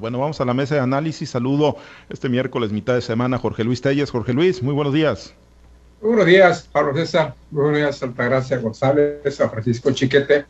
Bueno, 0.00 0.18
vamos 0.18 0.40
a 0.40 0.46
la 0.46 0.54
mesa 0.54 0.76
de 0.76 0.80
análisis. 0.80 1.28
Saludo 1.28 1.76
este 2.08 2.30
miércoles, 2.30 2.72
mitad 2.72 2.94
de 2.94 3.02
semana, 3.02 3.36
Jorge 3.36 3.62
Luis 3.62 3.82
Telles. 3.82 4.10
Jorge 4.10 4.32
Luis, 4.32 4.62
muy 4.62 4.72
buenos 4.72 4.94
días. 4.94 5.34
Muy 6.00 6.12
buenos 6.12 6.26
días, 6.26 6.66
Pablo 6.72 6.94
César. 6.94 7.34
Muy 7.50 7.64
buenos 7.64 7.78
días, 7.78 8.02
Altagracia 8.02 8.56
González, 8.56 9.38
a 9.38 9.50
Francisco 9.50 9.92
Chiquete 9.92 10.46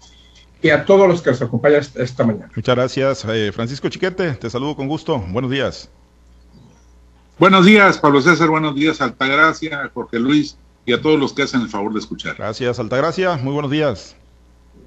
y 0.62 0.70
a 0.70 0.84
todos 0.84 1.08
los 1.08 1.22
que 1.22 1.30
nos 1.30 1.42
acompañan 1.42 1.82
esta 1.96 2.24
mañana. 2.24 2.52
Muchas 2.54 2.76
gracias, 2.76 3.24
eh, 3.24 3.50
Francisco 3.50 3.88
Chiquete. 3.88 4.34
Te 4.34 4.48
saludo 4.48 4.76
con 4.76 4.86
gusto. 4.86 5.18
Buenos 5.18 5.50
días. 5.50 5.90
Buenos 7.36 7.66
días, 7.66 7.98
Pablo 7.98 8.22
César. 8.22 8.48
Buenos 8.48 8.76
días, 8.76 9.00
Altagracia, 9.00 9.90
Jorge 9.92 10.20
Luis 10.20 10.56
y 10.86 10.92
a 10.92 11.02
todos 11.02 11.18
los 11.18 11.32
que 11.32 11.42
hacen 11.42 11.62
el 11.62 11.68
favor 11.68 11.92
de 11.92 11.98
escuchar. 11.98 12.36
Gracias, 12.36 12.78
Altagracia. 12.78 13.36
Muy 13.38 13.52
buenos 13.52 13.72
días. 13.72 14.14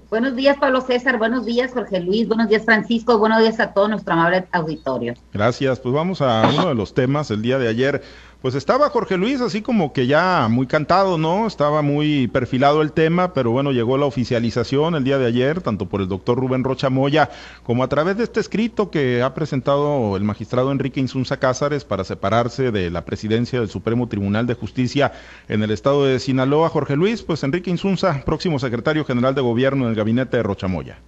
Buenos 0.10 0.36
días, 0.36 0.58
Pablo 0.58 0.82
César. 0.82 1.18
Buenos 1.18 1.46
días, 1.46 1.74
Jorge 1.74 2.00
Luis. 2.00 2.28
Buenos 2.28 2.48
días, 2.48 2.64
Francisco. 2.64 3.18
Buenos 3.18 3.40
días 3.40 3.60
a 3.60 3.74
todo 3.74 3.88
nuestro 3.88 4.14
amable 4.14 4.48
auditorio. 4.52 5.16
Gracias. 5.34 5.80
Pues 5.80 5.94
vamos 5.94 6.22
a 6.22 6.48
uno 6.48 6.68
de 6.68 6.76
los 6.76 6.94
temas. 6.94 7.32
El 7.32 7.42
día 7.42 7.58
de 7.58 7.68
ayer 7.68 8.02
pues 8.46 8.54
estaba 8.54 8.92
Jorge 8.92 9.18
Luis 9.18 9.42
así 9.42 9.64
como 9.64 9.92
que 9.92 10.06
ya 10.06 10.50
muy 10.52 10.68
cantado, 10.68 11.18
¿no? 11.18 11.48
Estaba 11.48 11.82
muy 11.82 12.28
perfilado 12.28 12.84
el 12.84 12.92
tema, 12.92 13.34
pero 13.34 13.50
bueno, 13.50 13.72
llegó 13.72 13.98
la 13.98 14.06
oficialización 14.06 14.94
el 14.94 15.04
día 15.04 15.18
de 15.18 15.26
ayer, 15.26 15.62
tanto 15.62 15.88
por 15.88 16.00
el 16.00 16.08
doctor 16.08 16.38
Rubén 16.38 16.64
Rocha 16.64 16.92
Moya, 16.92 17.32
como 17.64 17.84
a 17.84 17.90
través 17.90 18.18
de 18.18 18.24
este 18.24 18.40
escrito 18.40 18.92
que 18.92 19.24
ha 19.24 19.34
presentado 19.34 20.16
el 20.16 20.24
magistrado 20.24 20.72
Enrique 20.72 21.00
Insunza 21.00 21.38
Cázares 21.38 21.86
para 21.86 22.04
separarse 22.04 22.70
de 22.70 22.92
la 22.92 23.04
presidencia 23.04 23.60
del 23.60 23.70
Supremo 23.70 24.08
Tribunal 24.08 24.46
de 24.46 24.54
Justicia 24.54 25.14
en 25.48 25.64
el 25.64 25.72
estado 25.72 26.06
de 26.06 26.20
Sinaloa. 26.20 26.70
Jorge 26.70 26.96
Luis, 26.96 27.24
pues 27.24 27.44
Enrique 27.44 27.72
Insunza, 27.72 28.22
próximo 28.28 28.60
secretario 28.60 29.06
general 29.06 29.34
de 29.34 29.42
gobierno 29.42 29.86
en 29.86 29.90
el 29.90 29.96
gabinete 29.96 30.38
de 30.38 30.44
Rocha 30.44 30.68
Moya. 30.68 31.00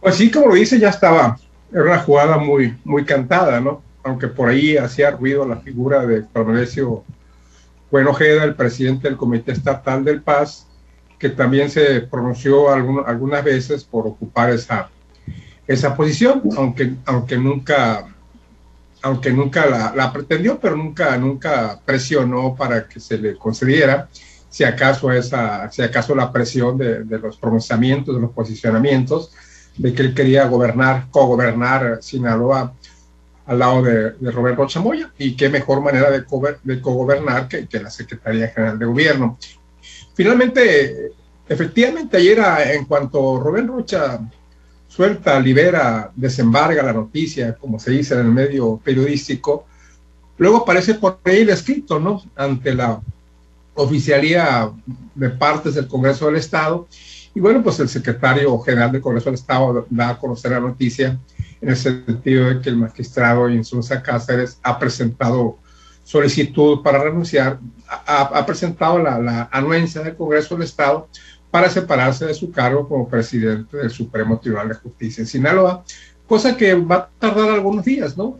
Pues 0.00 0.16
sí, 0.16 0.28
como 0.28 0.48
lo 0.48 0.54
dice, 0.54 0.80
ya 0.80 0.88
estaba, 0.88 1.38
era 1.72 1.84
una 1.84 2.00
jugada 2.00 2.36
muy, 2.36 2.74
muy 2.82 3.04
cantada, 3.04 3.60
¿no? 3.60 3.86
Aunque 4.02 4.28
por 4.28 4.48
ahí 4.48 4.76
hacía 4.76 5.10
ruido 5.10 5.46
la 5.46 5.56
figura 5.56 6.06
de 6.06 6.24
Cornelio 6.32 7.04
Bueno 7.90 8.10
Ojeda, 8.10 8.44
el 8.44 8.54
presidente 8.54 9.08
del 9.08 9.16
Comité 9.16 9.52
Estatal 9.52 10.04
del 10.04 10.22
Paz, 10.22 10.66
que 11.18 11.30
también 11.30 11.70
se 11.70 12.00
pronunció 12.02 12.70
algunas 12.70 13.44
veces 13.44 13.84
por 13.84 14.06
ocupar 14.06 14.50
esa, 14.50 14.88
esa 15.66 15.96
posición, 15.96 16.42
aunque, 16.56 16.94
aunque 17.06 17.36
nunca, 17.36 18.06
aunque 19.02 19.32
nunca 19.32 19.92
la, 19.94 20.12
pretendió, 20.12 20.58
pero 20.60 20.76
nunca, 20.76 21.16
nunca 21.18 21.80
presionó 21.84 22.54
para 22.54 22.86
que 22.88 23.00
se 23.00 23.18
le 23.18 23.36
concediera, 23.36 24.08
si 24.48 24.64
acaso, 24.64 25.12
esa, 25.12 25.70
si 25.70 25.82
acaso 25.82 26.14
la 26.14 26.32
presión 26.32 26.78
de, 26.78 27.04
de 27.04 27.18
los 27.18 27.36
pronunciamientos, 27.36 28.14
de 28.14 28.20
los 28.20 28.30
posicionamientos, 28.30 29.32
de 29.76 29.92
que 29.92 30.02
él 30.02 30.14
quería 30.14 30.46
gobernar, 30.46 31.06
cogobernar 31.10 31.98
Sinaloa 32.00 32.74
al 33.48 33.58
lado 33.58 33.82
de, 33.82 34.10
de 34.12 34.30
Roberto 34.30 34.66
Chamoya. 34.66 35.10
Y 35.18 35.34
qué 35.34 35.48
mejor 35.48 35.80
manera 35.80 36.10
de, 36.10 36.24
de 36.62 36.80
cogobernar 36.80 37.48
que, 37.48 37.66
que 37.66 37.80
la 37.80 37.90
Secretaría 37.90 38.48
General 38.48 38.78
de 38.78 38.86
Gobierno. 38.86 39.38
Finalmente, 40.14 41.12
efectivamente, 41.48 42.18
ayer 42.18 42.38
en 42.74 42.84
cuanto 42.84 43.40
Rubén 43.40 43.66
Rocha 43.66 44.20
suelta, 44.86 45.38
libera, 45.38 46.10
desembarga 46.14 46.82
la 46.82 46.92
noticia, 46.92 47.54
como 47.54 47.78
se 47.78 47.92
dice 47.92 48.14
en 48.14 48.20
el 48.20 48.32
medio 48.32 48.80
periodístico, 48.82 49.66
luego 50.36 50.58
aparece 50.58 50.94
por 50.94 51.20
ahí 51.24 51.42
el 51.42 51.50
escrito, 51.50 52.00
¿no? 52.00 52.22
Ante 52.34 52.74
la 52.74 53.00
oficialía 53.74 54.70
de 55.14 55.30
partes 55.30 55.74
del 55.74 55.86
Congreso 55.86 56.26
del 56.26 56.36
Estado. 56.36 56.88
Y 57.34 57.40
bueno, 57.40 57.62
pues 57.62 57.78
el 57.78 57.88
secretario 57.88 58.58
general 58.58 58.90
del 58.90 59.00
Congreso 59.00 59.26
del 59.26 59.34
Estado 59.34 59.86
da 59.88 60.08
a 60.10 60.18
conocer 60.18 60.50
la 60.50 60.60
noticia 60.60 61.16
en 61.60 61.68
el 61.68 61.76
sentido 61.76 62.46
de 62.48 62.60
que 62.60 62.70
el 62.70 62.76
magistrado 62.76 63.48
Insunza 63.48 64.02
Cáceres 64.02 64.58
ha 64.62 64.78
presentado 64.78 65.58
solicitud 66.04 66.82
para 66.82 67.02
renunciar, 67.02 67.58
ha, 67.86 68.46
presentado 68.46 68.98
la, 68.98 69.48
anuencia 69.52 70.02
del 70.02 70.16
Congreso 70.16 70.54
del 70.54 70.64
Estado 70.64 71.08
para 71.50 71.68
separarse 71.68 72.24
de 72.26 72.34
su 72.34 72.50
cargo 72.50 72.88
como 72.88 73.08
presidente 73.08 73.76
del 73.76 73.90
Supremo 73.90 74.38
Tribunal 74.38 74.68
de 74.68 74.74
Justicia 74.74 75.22
en 75.22 75.26
Sinaloa, 75.26 75.84
cosa 76.26 76.56
que 76.56 76.74
va 76.74 76.96
a 76.96 77.10
tardar 77.18 77.50
algunos 77.50 77.84
días, 77.84 78.16
¿no? 78.16 78.38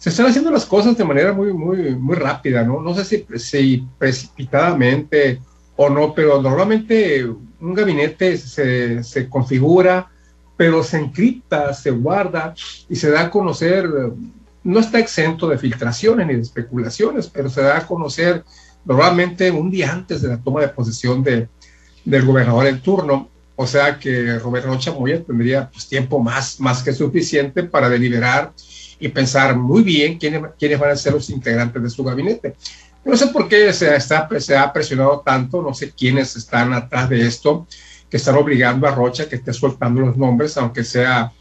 se 0.00 0.08
están 0.08 0.26
haciendo 0.26 0.50
las 0.50 0.64
cosas 0.64 0.96
de 0.96 1.04
manera 1.04 1.34
muy, 1.34 1.52
muy, 1.52 1.94
muy 1.94 2.16
rápida, 2.16 2.64
¿no? 2.64 2.80
No 2.80 2.94
sé 2.94 3.04
si, 3.04 3.38
si 3.38 3.86
precipitadamente 3.98 5.42
o 5.76 5.90
no, 5.90 6.14
pero 6.14 6.40
normalmente 6.40 7.26
un 7.26 7.74
gabinete 7.74 8.38
se, 8.38 9.04
se 9.04 9.28
configura, 9.28 10.10
pero 10.60 10.82
se 10.82 10.98
encripta, 10.98 11.72
se 11.72 11.90
guarda 11.90 12.54
y 12.86 12.94
se 12.94 13.10
da 13.10 13.22
a 13.22 13.30
conocer, 13.30 13.88
no 14.62 14.78
está 14.78 14.98
exento 14.98 15.48
de 15.48 15.56
filtraciones 15.56 16.26
ni 16.26 16.34
de 16.34 16.42
especulaciones, 16.42 17.28
pero 17.28 17.48
se 17.48 17.62
da 17.62 17.78
a 17.78 17.86
conocer 17.86 18.44
normalmente 18.84 19.50
un 19.50 19.70
día 19.70 19.90
antes 19.90 20.20
de 20.20 20.28
la 20.28 20.36
toma 20.36 20.60
de 20.60 20.68
posesión 20.68 21.22
de, 21.22 21.48
del 22.04 22.26
gobernador 22.26 22.66
en 22.66 22.82
turno. 22.82 23.30
O 23.56 23.66
sea 23.66 23.98
que 23.98 24.38
Roberto 24.38 24.68
Rocha 24.68 24.92
Moya 24.92 25.24
tendría 25.24 25.70
pues, 25.70 25.88
tiempo 25.88 26.18
más, 26.18 26.60
más 26.60 26.82
que 26.82 26.92
suficiente 26.92 27.62
para 27.62 27.88
deliberar 27.88 28.52
y 28.98 29.08
pensar 29.08 29.56
muy 29.56 29.82
bien 29.82 30.18
quiénes, 30.18 30.42
quiénes 30.58 30.78
van 30.78 30.90
a 30.90 30.96
ser 30.96 31.14
los 31.14 31.30
integrantes 31.30 31.82
de 31.82 31.88
su 31.88 32.04
gabinete. 32.04 32.54
No 33.02 33.16
sé 33.16 33.28
por 33.28 33.48
qué 33.48 33.72
se, 33.72 33.96
está, 33.96 34.28
se 34.38 34.58
ha 34.58 34.70
presionado 34.70 35.22
tanto, 35.24 35.62
no 35.62 35.72
sé 35.72 35.90
quiénes 35.90 36.36
están 36.36 36.74
atrás 36.74 37.08
de 37.08 37.26
esto 37.26 37.66
que 38.10 38.16
están 38.16 38.36
obligando 38.36 38.86
a 38.86 38.94
Rocha 38.94 39.28
que 39.28 39.36
esté 39.36 39.52
soltando 39.52 40.00
los 40.00 40.16
nombres, 40.16 40.56
aunque 40.56 40.84
sea 40.84 41.32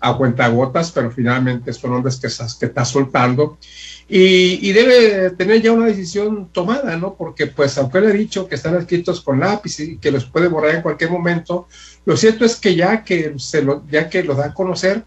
a 0.00 0.16
cuentagotas, 0.16 0.90
pero 0.92 1.10
finalmente 1.10 1.72
son 1.72 1.92
nombres 1.92 2.16
que, 2.16 2.28
que 2.28 2.66
está 2.66 2.84
soltando. 2.84 3.58
Y, 4.06 4.68
y, 4.68 4.72
debe 4.72 5.30
tener 5.30 5.62
ya 5.62 5.72
una 5.72 5.86
decisión 5.86 6.50
tomada, 6.52 6.96
¿no? 6.98 7.14
Porque 7.14 7.46
pues 7.46 7.78
aunque 7.78 8.00
le 8.00 8.10
he 8.10 8.12
dicho 8.12 8.46
que 8.46 8.56
están 8.56 8.76
escritos 8.76 9.22
con 9.22 9.40
lápiz 9.40 9.80
y 9.80 9.96
que 9.96 10.10
los 10.10 10.26
puede 10.26 10.48
borrar 10.48 10.74
en 10.74 10.82
cualquier 10.82 11.10
momento, 11.10 11.68
lo 12.04 12.16
cierto 12.16 12.44
es 12.44 12.56
que 12.56 12.74
ya 12.74 13.02
que, 13.02 13.34
se 13.38 13.62
lo, 13.62 13.82
ya 13.90 14.10
que 14.10 14.22
los 14.22 14.36
da 14.36 14.46
a 14.46 14.54
conocer, 14.54 15.04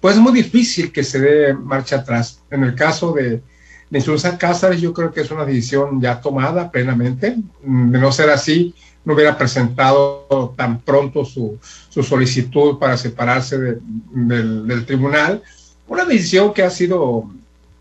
pues 0.00 0.14
es 0.14 0.22
muy 0.22 0.32
difícil 0.32 0.92
que 0.92 1.02
se 1.02 1.18
dé 1.18 1.54
marcha 1.54 1.96
atrás. 1.96 2.40
En 2.50 2.62
el 2.62 2.76
caso 2.76 3.12
de, 3.12 3.42
de 3.90 4.36
Cázares, 4.38 4.80
yo 4.80 4.92
creo 4.92 5.12
que 5.12 5.22
es 5.22 5.30
una 5.32 5.44
decisión 5.44 6.00
ya 6.00 6.20
tomada 6.20 6.70
plenamente. 6.70 7.36
De 7.62 7.98
no 7.98 8.12
ser 8.12 8.30
así, 8.30 8.74
no 9.06 9.14
hubiera 9.14 9.38
presentado 9.38 10.52
tan 10.56 10.80
pronto 10.80 11.24
su, 11.24 11.58
su 11.88 12.02
solicitud 12.02 12.78
para 12.78 12.96
separarse 12.96 13.56
del, 13.56 14.66
del, 14.66 14.84
tribunal. 14.84 15.42
Una 15.86 16.04
decisión 16.04 16.52
que 16.52 16.64
ha 16.64 16.70
sido, 16.70 17.30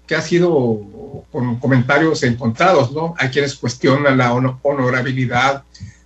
que 0.06 0.16
ha 0.16 0.22
sido 0.22 0.80
con 1.31 1.56
comentarios 1.59 2.22
encontrados, 2.22 2.91
¿no? 2.91 3.16
Hay 3.18 3.30
quienes 3.30 3.56
cuestionan 3.56 4.19
la 4.19 4.34
honorabilidad 4.34 5.64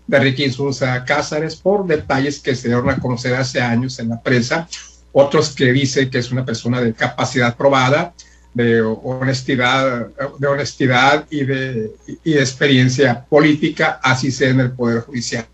de 0.07 0.17
Enrique 0.17 0.45
Insunza 0.45 1.03
Cázares 1.03 1.57
por 1.57 1.85
detalles 1.85 2.39
que 2.39 2.55
se 2.55 2.69
dieron 2.69 2.89
a 2.89 2.97
conocer 2.97 3.35
hace 3.35 3.59
años 3.59 3.99
en 3.99 4.09
la 4.09 4.21
prensa, 4.21 4.69
otros 5.11 5.49
que 5.49 5.73
dicen 5.73 6.09
que 6.09 6.19
es 6.19 6.31
una 6.31 6.45
persona 6.45 6.79
de 6.79 6.93
capacidad 6.93 7.57
probada, 7.57 8.13
de 8.59 8.81
honestidad, 8.81 10.07
de 10.37 10.47
honestidad 10.47 11.25
y 11.29 11.45
de, 11.45 11.91
y 12.25 12.33
experiencia 12.33 13.23
política, 13.23 14.01
así 14.03 14.31
sea 14.31 14.49
en 14.49 14.59
el 14.59 14.71
Poder 14.71 15.03
Judicial. 15.03 15.45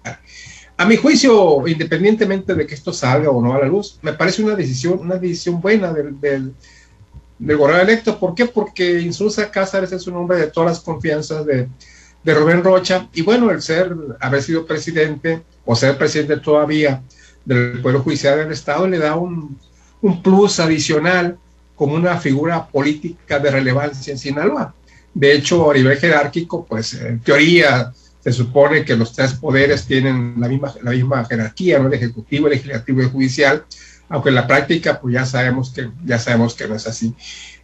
A 0.76 0.86
mi 0.86 0.98
juicio, 0.98 1.68
independientemente 1.68 2.56
de 2.56 2.66
que 2.66 2.74
esto 2.74 2.92
salga 2.92 3.30
o 3.30 3.40
no 3.44 3.54
a 3.54 3.60
la 3.60 3.68
luz, 3.68 4.00
me 4.02 4.14
parece 4.14 4.42
una 4.42 4.56
decisión, 4.56 4.98
una 5.00 5.18
decisión 5.18 5.62
buena 5.62 5.94
del, 5.94 6.20
del, 6.20 6.54
del 7.38 7.58
gobernador 7.58 7.88
electo. 7.88 8.20
¿Por 8.20 8.34
qué? 8.34 8.48
Porque 8.48 9.00
Insulza 9.00 9.52
Cázares 9.52 9.92
es 9.92 10.08
un 10.08 10.16
hombre 10.16 10.38
de 10.38 10.48
todas 10.48 10.72
las 10.72 10.80
confianzas 10.80 11.46
de, 11.46 11.70
de 12.24 12.34
Rubén 12.34 12.64
Rocha. 12.64 13.08
Y 13.14 13.22
bueno, 13.22 13.52
el 13.52 13.62
ser, 13.62 13.96
haber 14.20 14.42
sido 14.42 14.66
presidente 14.66 15.44
o 15.64 15.76
ser 15.76 15.96
presidente 15.96 16.38
todavía 16.38 17.04
del 17.46 17.82
Poder 17.84 18.00
Judicial 18.00 18.40
del 18.40 18.52
Estado 18.52 18.88
le 18.88 18.98
da 18.98 19.16
un, 19.16 19.60
un 20.02 20.24
plus 20.24 20.60
adicional 20.60 21.38
como 21.76 21.96
una 21.96 22.18
figura 22.18 22.68
política 22.68 23.40
de 23.40 23.52
relevancia 23.52 24.12
en 24.12 24.20
Sinaloa. 24.20 24.74
De 25.14 25.34
hecho, 25.34 25.70
a 25.70 25.74
nivel 25.74 25.98
jerárquico, 25.98 26.66
pues 26.66 26.94
en 26.94 27.20
teoría 27.20 27.94
se 28.26 28.32
supone 28.32 28.84
que 28.84 28.96
los 28.96 29.14
tres 29.14 29.34
poderes 29.34 29.86
tienen 29.86 30.36
la 30.40 30.48
misma, 30.48 30.74
la 30.82 30.92
misma 30.92 31.24
jerarquía, 31.26 31.80
¿no? 31.80 31.88
el 31.88 31.94
ejecutivo, 31.94 32.48
el 32.48 32.54
legislativo 32.54 33.02
y 33.02 33.04
el 33.06 33.12
judicial, 33.12 33.66
aunque 34.10 34.30
en 34.30 34.36
la 34.36 34.48
práctica, 34.48 35.00
pues 35.00 35.14
ya 35.14 35.26
sabemos 35.26 35.72
que, 35.72 35.90
ya 36.04 36.20
sabemos 36.20 36.56
que 36.56 36.68
no 36.68 36.76
es 36.76 36.88
así. 36.88 37.14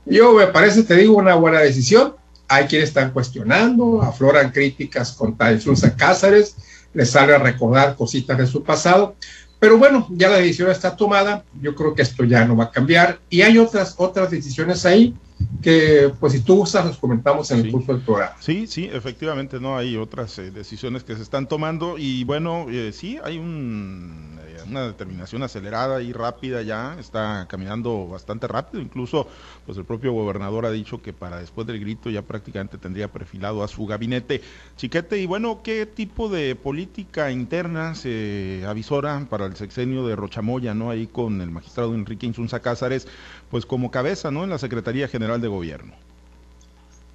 Yo 0.05 0.33
me 0.33 0.47
parece, 0.47 0.83
te 0.83 0.95
digo, 0.95 1.15
una 1.15 1.35
buena 1.35 1.59
decisión. 1.59 2.15
Hay 2.47 2.65
quienes 2.65 2.89
están 2.89 3.11
cuestionando, 3.11 4.01
afloran 4.01 4.51
críticas 4.51 5.13
contra 5.13 5.51
Insulza 5.51 5.95
Cázares, 5.95 6.55
les 6.93 7.09
sale 7.09 7.33
a 7.33 7.39
recordar 7.39 7.95
cositas 7.95 8.37
de 8.37 8.47
su 8.47 8.63
pasado, 8.63 9.15
pero 9.61 9.77
bueno, 9.77 10.07
ya 10.09 10.27
la 10.27 10.37
decisión 10.37 10.71
está 10.71 10.95
tomada, 10.95 11.45
yo 11.61 11.75
creo 11.75 11.93
que 11.93 12.01
esto 12.01 12.23
ya 12.23 12.43
no 12.45 12.55
va 12.55 12.63
a 12.63 12.71
cambiar 12.71 13.19
y 13.29 13.43
hay 13.43 13.59
otras, 13.59 13.93
otras 13.99 14.31
decisiones 14.31 14.87
ahí 14.87 15.13
que 15.61 16.11
pues 16.19 16.33
si 16.33 16.39
tú 16.39 16.55
gustas 16.55 16.83
los 16.83 16.97
comentamos 16.97 17.51
en 17.51 17.59
el 17.59 17.71
curso 17.71 17.93
del 17.93 18.01
programa. 18.01 18.35
Sí, 18.39 18.65
sí, 18.65 18.89
efectivamente, 18.91 19.59
no 19.59 19.77
hay 19.77 19.97
otras 19.97 20.39
eh, 20.39 20.49
decisiones 20.49 21.03
que 21.03 21.15
se 21.15 21.21
están 21.21 21.47
tomando 21.47 21.99
y 21.99 22.23
bueno, 22.23 22.65
eh, 22.71 22.91
sí, 22.91 23.19
hay 23.23 23.37
un 23.37 24.39
una 24.67 24.87
determinación 24.87 25.43
acelerada 25.43 26.01
y 26.01 26.13
rápida 26.13 26.61
ya, 26.61 26.95
está 26.99 27.47
caminando 27.49 28.07
bastante 28.07 28.47
rápido, 28.47 28.81
incluso 28.81 29.27
pues 29.65 29.77
el 29.77 29.85
propio 29.85 30.13
gobernador 30.13 30.65
ha 30.65 30.71
dicho 30.71 31.01
que 31.01 31.13
para 31.13 31.39
después 31.39 31.67
del 31.67 31.79
grito 31.79 32.09
ya 32.09 32.21
prácticamente 32.21 32.77
tendría 32.77 33.11
perfilado 33.11 33.63
a 33.63 33.67
su 33.67 33.85
gabinete. 33.85 34.41
Chiquete, 34.77 35.19
y 35.19 35.25
bueno, 35.25 35.61
¿qué 35.63 35.85
tipo 35.85 36.29
de 36.29 36.55
política 36.55 37.31
interna 37.31 37.95
se 37.95 38.63
avisora 38.67 39.25
para 39.29 39.45
el 39.45 39.55
sexenio 39.55 40.05
de 40.05 40.15
Rochamoya, 40.15 40.73
¿no? 40.73 40.89
Ahí 40.89 41.07
con 41.07 41.41
el 41.41 41.51
magistrado 41.51 41.93
Enrique 41.93 42.25
Insunza 42.25 42.59
Cázares, 42.59 43.07
pues 43.49 43.65
como 43.65 43.91
cabeza, 43.91 44.31
¿no? 44.31 44.43
En 44.43 44.49
la 44.49 44.57
Secretaría 44.57 45.07
General 45.07 45.41
de 45.41 45.47
Gobierno. 45.47 45.93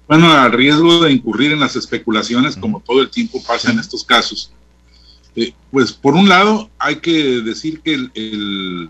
Bueno, 0.07 0.31
al 0.31 0.53
riesgo 0.53 1.03
de 1.03 1.11
incurrir 1.11 1.51
en 1.51 1.59
las 1.59 1.75
especulaciones, 1.75 2.55
como 2.55 2.79
todo 2.79 3.01
el 3.01 3.09
tiempo 3.09 3.43
pasa 3.45 3.71
en 3.71 3.79
estos 3.79 4.05
casos, 4.05 4.53
eh, 5.37 5.53
pues 5.69 5.93
por 5.93 6.15
un 6.15 6.27
lado 6.27 6.67
hay 6.79 6.95
que 6.95 7.41
decir 7.41 7.81
que 7.81 7.93
el, 7.93 8.89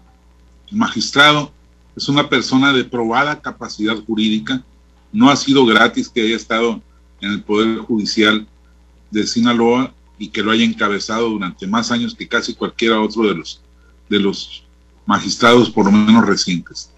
magistrado 0.71 1.51
es 1.95 2.09
una 2.09 2.29
persona 2.29 2.73
de 2.73 2.83
probada 2.83 3.41
capacidad 3.41 3.97
jurídica, 4.05 4.63
no 5.11 5.29
ha 5.29 5.35
sido 5.35 5.65
gratis 5.65 6.09
que 6.09 6.21
haya 6.21 6.35
estado 6.35 6.81
en 7.21 7.31
el 7.31 7.41
Poder 7.41 7.79
Judicial 7.79 8.47
de 9.11 9.27
Sinaloa 9.27 9.93
y 10.17 10.29
que 10.29 10.41
lo 10.41 10.51
haya 10.51 10.63
encabezado 10.63 11.29
durante 11.29 11.67
más 11.67 11.91
años 11.91 12.15
que 12.15 12.27
casi 12.27 12.53
cualquiera 12.53 13.01
otro 13.01 13.23
de 13.23 13.35
los, 13.35 13.61
de 14.09 14.19
los 14.19 14.63
magistrados, 15.05 15.69
por 15.69 15.85
lo 15.85 15.91
menos 15.91 16.25
recientes. 16.25 16.91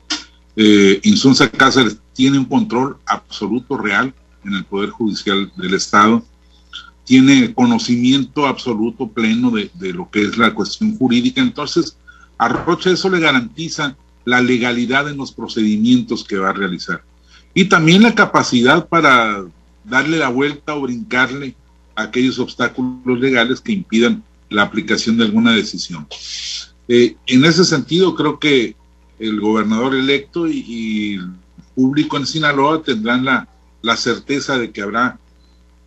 Eh, 0.56 1.00
Insunza 1.04 1.50
Cáceres 1.50 1.98
tiene 2.13 2.38
un 2.38 2.46
control 2.46 2.98
absoluto, 3.06 3.78
real, 3.78 4.13
en 4.44 4.54
el 4.54 4.66
Poder 4.66 4.90
Judicial 4.90 5.51
del 5.56 5.74
Estado, 5.74 6.24
tiene 7.09 7.56
conocimiento 7.56 8.45
absoluto, 8.45 9.07
pleno 9.07 9.50
de, 9.50 9.94
lo 9.94 10.11
que 10.11 10.21
es 10.21 10.38
la 10.38 10.53
cuestión 10.53 10.95
jurídica. 10.95 11.41
Entonces, 11.41 11.97
a 12.38 12.47
Rocha 12.50 12.91
eso 12.91 13.09
le 13.09 13.19
garantiza 13.19 13.97
la 14.25 14.44
legalidad 14.44 15.09
en 15.09 15.17
los 15.17 15.31
procedimientos 15.31 16.23
que 16.23 16.38
va 16.38 16.51
a 16.51 16.53
realizar. 16.53 17.01
Y 17.56 17.65
también 17.65 18.03
la 18.03 18.13
capacidad 18.13 18.88
para 18.88 19.44
darle 19.83 20.19
la 20.19 20.29
vuelta 20.29 20.75
o 20.75 20.81
brincarle 20.81 21.56
a 21.95 22.03
aquellos 22.03 22.38
obstáculos 22.38 23.19
legales 23.19 23.59
que 23.59 23.71
impidan 23.71 24.23
la 24.47 24.62
aplicación 24.62 25.17
de 25.17 25.25
alguna 25.25 25.53
decisión. 25.53 26.05
Eh, 26.88 27.15
en 27.25 27.44
ese 27.44 27.65
sentido, 27.65 28.13
creo 28.13 28.38
que 28.38 28.75
el 29.17 29.39
gobernador 29.41 29.95
electo 29.95 30.47
y, 30.47 31.15
el 31.15 31.31
público 31.73 32.17
en 32.17 32.27
Sinaloa 32.27 32.83
tendrán 32.83 33.25
la, 33.25 33.47
la, 33.81 33.97
certeza 33.97 34.59
de 34.59 34.69
que 34.69 34.83
habrá 34.83 35.17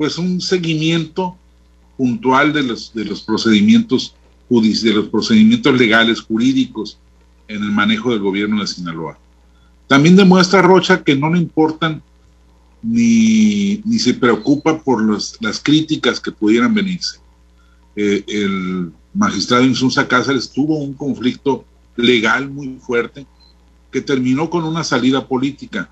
pues 0.02 0.19
un 0.19 0.40
seguimiento 0.40 1.37
puntual 1.96 2.52
de 2.52 2.64
los, 2.64 2.93
de 2.93 3.04
los 3.04 3.22
procedimientos 3.22 4.16
de 4.50 4.93
los 4.93 5.08
procedimientos 5.10 5.78
legales 5.78 6.20
jurídicos 6.20 6.99
en 7.46 7.62
el 7.62 7.70
manejo 7.70 8.10
del 8.10 8.19
gobierno 8.19 8.60
de 8.60 8.66
Sinaloa. 8.66 9.16
También 9.87 10.16
demuestra 10.16 10.60
Rocha 10.60 11.04
que 11.04 11.14
no 11.14 11.32
le 11.32 11.38
importan 11.38 12.02
ni, 12.82 13.81
ni 13.84 14.00
se 14.00 14.14
preocupa 14.14 14.82
por 14.82 15.06
las 15.08 15.60
críticas 15.62 16.19
que 16.19 16.32
pudieran 16.32 16.75
venirse. 16.75 17.20
Eh, 17.94 18.25
el 18.26 18.90
magistrado 19.14 19.62
Insunza 19.64 20.08
Cáceres 20.08 20.50
tuvo 20.50 20.78
un 20.78 20.94
conflicto 20.94 21.64
legal 21.94 22.50
muy 22.50 22.76
fuerte 22.81 23.25
que 23.93 24.00
terminó 24.00 24.50
con 24.50 24.64
una 24.64 24.82
salida 24.82 25.28
política, 25.28 25.88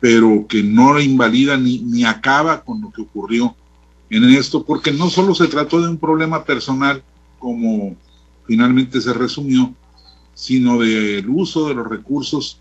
pero 0.00 0.46
que 0.48 0.62
no 0.62 1.00
invalida 1.00 1.56
ni, 1.56 1.78
ni 1.78 2.04
acaba 2.04 2.62
con 2.62 2.80
lo 2.80 2.90
que 2.90 3.02
ocurrió 3.02 3.54
en 4.10 4.24
esto, 4.24 4.64
porque 4.64 4.92
no 4.92 5.10
solo 5.10 5.34
se 5.34 5.48
trató 5.48 5.80
de 5.80 5.88
un 5.88 5.98
problema 5.98 6.44
personal, 6.44 7.02
como 7.38 7.96
finalmente 8.46 9.00
se 9.00 9.12
resumió, 9.12 9.74
sino 10.34 10.78
del 10.78 11.28
uso 11.28 11.68
de 11.68 11.74
los 11.74 11.88
recursos 11.88 12.60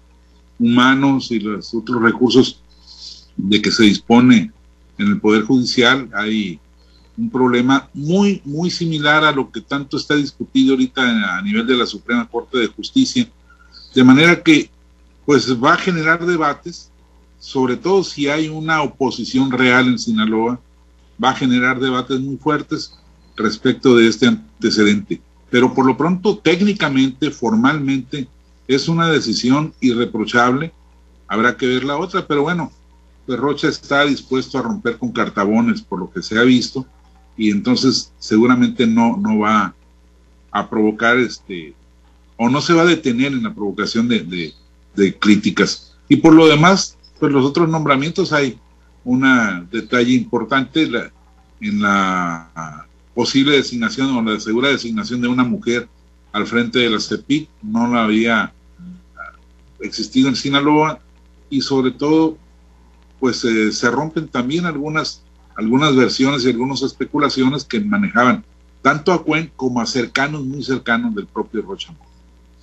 humanos 0.60 1.32
y 1.32 1.40
los 1.40 1.74
otros 1.74 2.02
recursos 2.02 2.62
de 3.36 3.62
que 3.62 3.72
se 3.72 3.84
dispone 3.84 4.52
en 4.98 5.08
el 5.08 5.20
Poder 5.20 5.44
Judicial. 5.44 6.10
Hay 6.14 6.60
un 7.18 7.30
problema 7.30 7.90
muy, 7.94 8.42
muy 8.46 8.70
similar 8.70 9.24
a 9.24 9.32
lo 9.32 9.52
que 9.52 9.62
tanto 9.62 9.98
está 9.98 10.16
discutido 10.16 10.74
ahorita 10.74 11.38
a 11.38 11.42
nivel 11.42 11.66
de 11.68 11.78
la 11.78 11.86
Suprema 11.86 12.28
Corte 12.28 12.58
de 12.58 12.68
Justicia, 12.68 13.28
de 13.94 14.04
manera 14.04 14.42
que 14.42 14.70
pues 15.26 15.62
va 15.62 15.74
a 15.74 15.78
generar 15.78 16.26
debates, 16.26 16.92
sobre 17.44 17.76
todo 17.76 18.06
si 18.06 18.30
hay 18.30 18.48
una 18.48 18.82
oposición 18.82 19.52
real 19.52 19.90
en 19.90 20.00
Sinaloa, 20.00 20.62
va 21.22 21.32
a 21.32 21.36
generar 21.36 21.78
debates 21.78 22.22
muy 22.22 22.38
fuertes 22.38 22.98
respecto 23.36 23.98
de 23.98 24.08
este 24.08 24.28
antecedente. 24.28 25.22
Pero 25.50 25.74
por 25.74 25.86
lo 25.86 25.98
pronto, 25.98 26.38
técnicamente, 26.38 27.32
formalmente, 27.32 28.30
es 28.66 28.88
una 28.88 29.10
decisión 29.10 29.74
irreprochable. 29.82 30.72
Habrá 31.28 31.58
que 31.58 31.68
ver 31.68 31.84
la 31.84 31.98
otra, 31.98 32.26
pero 32.26 32.44
bueno, 32.44 32.72
pues 33.26 33.64
está 33.66 34.06
dispuesto 34.06 34.58
a 34.58 34.62
romper 34.62 34.98
con 34.98 35.12
cartabones 35.12 35.82
por 35.82 36.00
lo 36.00 36.10
que 36.14 36.24
se 36.24 36.40
ha 36.40 36.44
visto 36.44 36.86
y 37.36 37.52
entonces 37.52 38.14
seguramente 38.20 38.88
no, 38.88 39.18
no 39.18 39.40
va 39.40 39.76
a 40.50 40.70
provocar 40.70 41.18
este, 41.18 41.74
o 42.38 42.48
no 42.48 42.62
se 42.62 42.72
va 42.72 42.84
a 42.84 42.86
detener 42.86 43.34
en 43.34 43.44
la 43.44 43.54
provocación 43.54 44.08
de, 44.08 44.54
de, 44.96 45.20
críticas. 45.20 45.94
Y 46.08 46.16
por 46.16 46.34
lo 46.34 46.48
demás, 46.48 46.98
pues 47.24 47.32
los 47.32 47.46
otros 47.46 47.70
nombramientos 47.70 48.34
hay 48.34 48.60
un 49.06 49.26
detalle 49.72 50.12
importante 50.12 50.90
en 51.62 51.82
la 51.82 52.86
posible 53.16 53.56
designación 53.56 54.10
o 54.10 54.22
la 54.22 54.38
segura 54.42 54.68
designación 54.68 55.22
de 55.22 55.30
una 55.30 55.46
mujer 55.46 55.88
al 56.34 56.46
frente 56.46 56.80
de 56.80 56.90
la 56.90 57.00
CEPIC, 57.00 57.48
no 57.62 57.88
la 57.88 58.04
había 58.04 58.52
existido 59.80 60.28
en 60.28 60.36
Sinaloa 60.36 61.00
y 61.50 61.62
sobre 61.62 61.92
todo 61.92 62.38
pues 63.22 63.46
eh, 63.46 63.72
se 63.72 63.90
rompen 63.90 64.28
también 64.28 64.66
algunas 64.66 65.24
algunas 65.56 65.96
versiones 65.96 66.44
y 66.44 66.50
algunas 66.50 66.82
especulaciones 66.82 67.64
que 67.64 67.80
manejaban 67.80 68.44
tanto 68.82 69.14
a 69.14 69.24
Cuen 69.24 69.50
como 69.56 69.80
a 69.80 69.86
cercanos, 69.86 70.44
muy 70.44 70.62
cercanos 70.62 71.16
del 71.16 71.28
propio 71.28 71.62
Rochamón. 71.62 72.13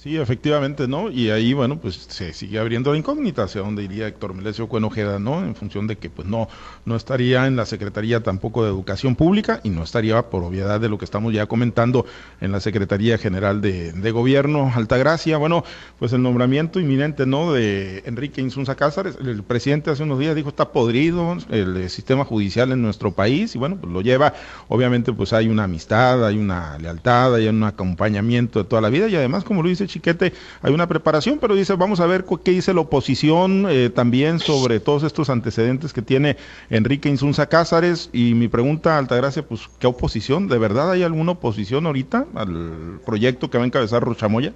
Sí, 0.03 0.17
efectivamente, 0.17 0.89
¿no? 0.89 1.11
Y 1.11 1.29
ahí, 1.29 1.53
bueno, 1.53 1.79
pues 1.79 2.07
se 2.09 2.33
sigue 2.33 2.59
abriendo 2.59 2.91
la 2.91 2.97
incógnita 2.97 3.43
hacia 3.43 3.61
dónde 3.61 3.83
iría 3.83 4.09
Héctor 4.09 4.33
Melesio 4.33 4.67
Cuenojeda, 4.67 5.19
¿no? 5.19 5.45
En 5.45 5.55
función 5.55 5.87
de 5.87 5.99
que, 5.99 6.09
pues 6.09 6.27
no, 6.27 6.49
no 6.87 6.97
estaría 6.97 7.47
en 7.47 7.55
la 7.55 7.67
Secretaría 7.67 8.23
tampoco 8.23 8.65
de 8.65 8.71
Educación 8.71 9.15
Pública 9.15 9.61
y 9.63 9.69
no 9.69 9.83
estaría, 9.83 10.31
por 10.31 10.43
obviedad 10.43 10.81
de 10.81 10.89
lo 10.89 10.97
que 10.97 11.05
estamos 11.05 11.35
ya 11.35 11.45
comentando, 11.45 12.07
en 12.41 12.51
la 12.51 12.61
Secretaría 12.61 13.19
General 13.19 13.61
de, 13.61 14.11
Gobierno, 14.11 14.73
Altagracia. 14.75 15.37
Bueno, 15.37 15.65
pues 15.99 16.15
el 16.15 16.23
nombramiento 16.23 16.81
inminente, 16.81 17.27
¿no? 17.27 17.53
De 17.53 18.03
Enrique 18.07 18.41
Insunza 18.41 18.77
Cázares, 18.77 19.19
el 19.21 19.43
presidente 19.43 19.91
hace 19.91 20.03
unos 20.03 20.19
días 20.19 20.35
dijo 20.35 20.49
está 20.49 20.73
podrido 20.73 21.37
el, 21.51 21.91
sistema 21.91 22.25
judicial 22.25 22.73
en 22.73 22.81
nuestro 22.81 23.13
país 23.13 23.55
y 23.55 23.59
bueno, 23.59 23.77
pues 23.77 23.93
lo 23.93 24.01
lleva, 24.01 24.33
obviamente, 24.69 25.13
pues 25.13 25.35
hay 25.35 25.49
una 25.49 25.65
amistad, 25.65 26.25
hay 26.25 26.39
una 26.39 26.79
lealtad, 26.79 27.35
hay 27.35 27.49
un 27.49 27.63
acompañamiento 27.65 28.61
de 28.61 28.65
toda 28.65 28.81
la 28.81 28.89
vida 28.89 29.07
y 29.07 29.17
además, 29.17 29.45
como 29.45 29.63
lo 29.63 29.69
dice 29.69 29.90
Chiquete, 29.91 30.33
hay 30.63 30.73
una 30.73 30.87
preparación, 30.87 31.39
pero 31.41 31.55
dice, 31.55 31.75
vamos 31.75 32.01
a 32.01 32.07
ver 32.07 32.25
qué 32.45 32.53
dice 32.53 32.73
la 32.73 32.81
oposición 32.81 33.67
eh, 33.69 33.91
también 33.91 34.39
sobre 34.39 34.81
todos 34.81 35.03
estos 35.03 35.31
antecedentes 35.31 35.93
que 35.93 36.03
tiene 36.03 36.37
Enrique 36.71 37.09
Insunza 37.09 37.47
Cázares. 37.47 38.11
Y 38.13 38.35
mi 38.35 38.49
pregunta, 38.49 38.99
Altagracia, 38.99 39.43
pues, 39.43 39.69
¿qué 39.79 39.87
oposición? 39.87 40.49
¿De 40.49 40.59
verdad 40.59 40.91
hay 40.91 41.03
alguna 41.03 41.33
oposición 41.33 41.87
ahorita 41.87 42.27
al 42.35 43.01
proyecto 43.05 43.51
que 43.51 43.59
va 43.59 43.65
a 43.65 43.67
encabezar 43.67 44.03
Rochamoya? 44.03 44.53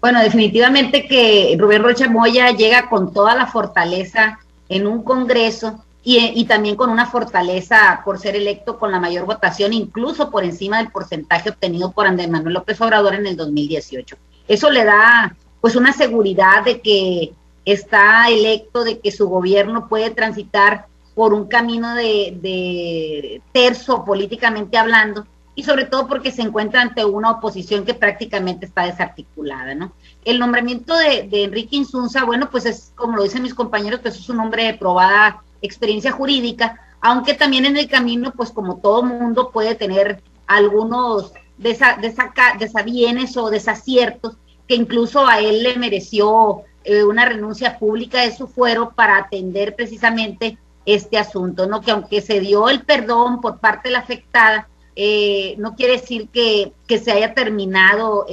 Bueno, 0.00 0.20
definitivamente 0.20 1.06
que 1.06 1.54
Rubén 1.58 1.82
Rochamoya 1.82 2.50
llega 2.50 2.88
con 2.88 3.12
toda 3.12 3.36
la 3.36 3.46
fortaleza 3.46 4.40
en 4.68 4.86
un 4.86 5.04
Congreso 5.04 5.84
y, 6.04 6.44
también 6.46 6.74
con 6.74 6.90
una 6.90 7.06
fortaleza 7.06 8.02
por 8.04 8.18
ser 8.18 8.34
electo 8.34 8.78
con 8.78 8.90
la 8.90 8.98
mayor 8.98 9.24
votación, 9.24 9.72
incluso 9.72 10.30
por 10.30 10.42
encima 10.42 10.78
del 10.78 10.90
porcentaje 10.90 11.50
obtenido 11.50 11.92
por 11.92 12.06
Andrés 12.06 12.28
Manuel 12.28 12.54
López 12.54 12.80
Obrador 12.80 13.14
en 13.14 13.26
el 13.26 13.36
2018. 13.36 14.16
Eso 14.48 14.70
le 14.70 14.84
da 14.84 15.36
pues 15.60 15.76
una 15.76 15.92
seguridad 15.92 16.64
de 16.64 16.80
que 16.80 17.32
está 17.64 18.28
electo, 18.28 18.82
de 18.82 18.98
que 18.98 19.12
su 19.12 19.28
gobierno 19.28 19.88
puede 19.88 20.10
transitar 20.10 20.86
por 21.14 21.32
un 21.34 21.46
camino 21.46 21.94
de, 21.94 22.36
de 22.40 23.42
políticamente 24.04 24.78
hablando 24.78 25.24
y 25.54 25.62
sobre 25.62 25.84
todo 25.84 26.08
porque 26.08 26.32
se 26.32 26.42
encuentra 26.42 26.80
ante 26.80 27.04
una 27.04 27.30
oposición 27.30 27.84
que 27.84 27.94
prácticamente 27.94 28.66
está 28.66 28.86
desarticulada, 28.86 29.74
¿no? 29.74 29.92
El 30.24 30.38
nombramiento 30.38 30.96
de, 30.96 31.28
de 31.28 31.44
Enrique 31.44 31.76
Insunza, 31.76 32.24
bueno, 32.24 32.48
pues 32.50 32.64
es, 32.64 32.92
como 32.96 33.16
lo 33.16 33.22
dicen 33.22 33.42
mis 33.42 33.54
compañeros, 33.54 34.00
pues 34.00 34.16
es 34.16 34.28
un 34.30 34.40
hombre 34.40 34.64
de 34.64 34.74
probada 34.74 35.42
experiencia 35.62 36.12
jurídica, 36.12 36.80
aunque 37.00 37.34
también 37.34 37.64
en 37.66 37.76
el 37.76 37.88
camino, 37.88 38.32
pues 38.36 38.50
como 38.50 38.78
todo 38.78 39.02
mundo 39.02 39.50
puede 39.50 39.74
tener 39.74 40.22
algunos 40.46 41.32
desa, 41.56 41.98
desavienes 42.58 43.36
o 43.36 43.50
desaciertos, 43.50 44.36
que 44.68 44.74
incluso 44.74 45.26
a 45.26 45.40
él 45.40 45.62
le 45.62 45.76
mereció 45.76 46.62
eh, 46.84 47.04
una 47.04 47.24
renuncia 47.24 47.78
pública 47.78 48.22
de 48.22 48.34
su 48.34 48.46
fuero 48.48 48.92
para 48.94 49.16
atender 49.18 49.74
precisamente 49.74 50.58
este 50.84 51.18
asunto, 51.18 51.66
¿no? 51.66 51.80
Que 51.80 51.92
aunque 51.92 52.20
se 52.20 52.40
dio 52.40 52.68
el 52.68 52.82
perdón 52.82 53.40
por 53.40 53.58
parte 53.58 53.88
de 53.88 53.92
la 53.94 54.00
afectada, 54.00 54.68
eh, 54.94 55.54
no 55.58 55.74
quiere 55.74 55.94
decir 55.94 56.28
que, 56.28 56.72
se 56.88 57.10
haya 57.10 57.32
terminado 57.32 58.26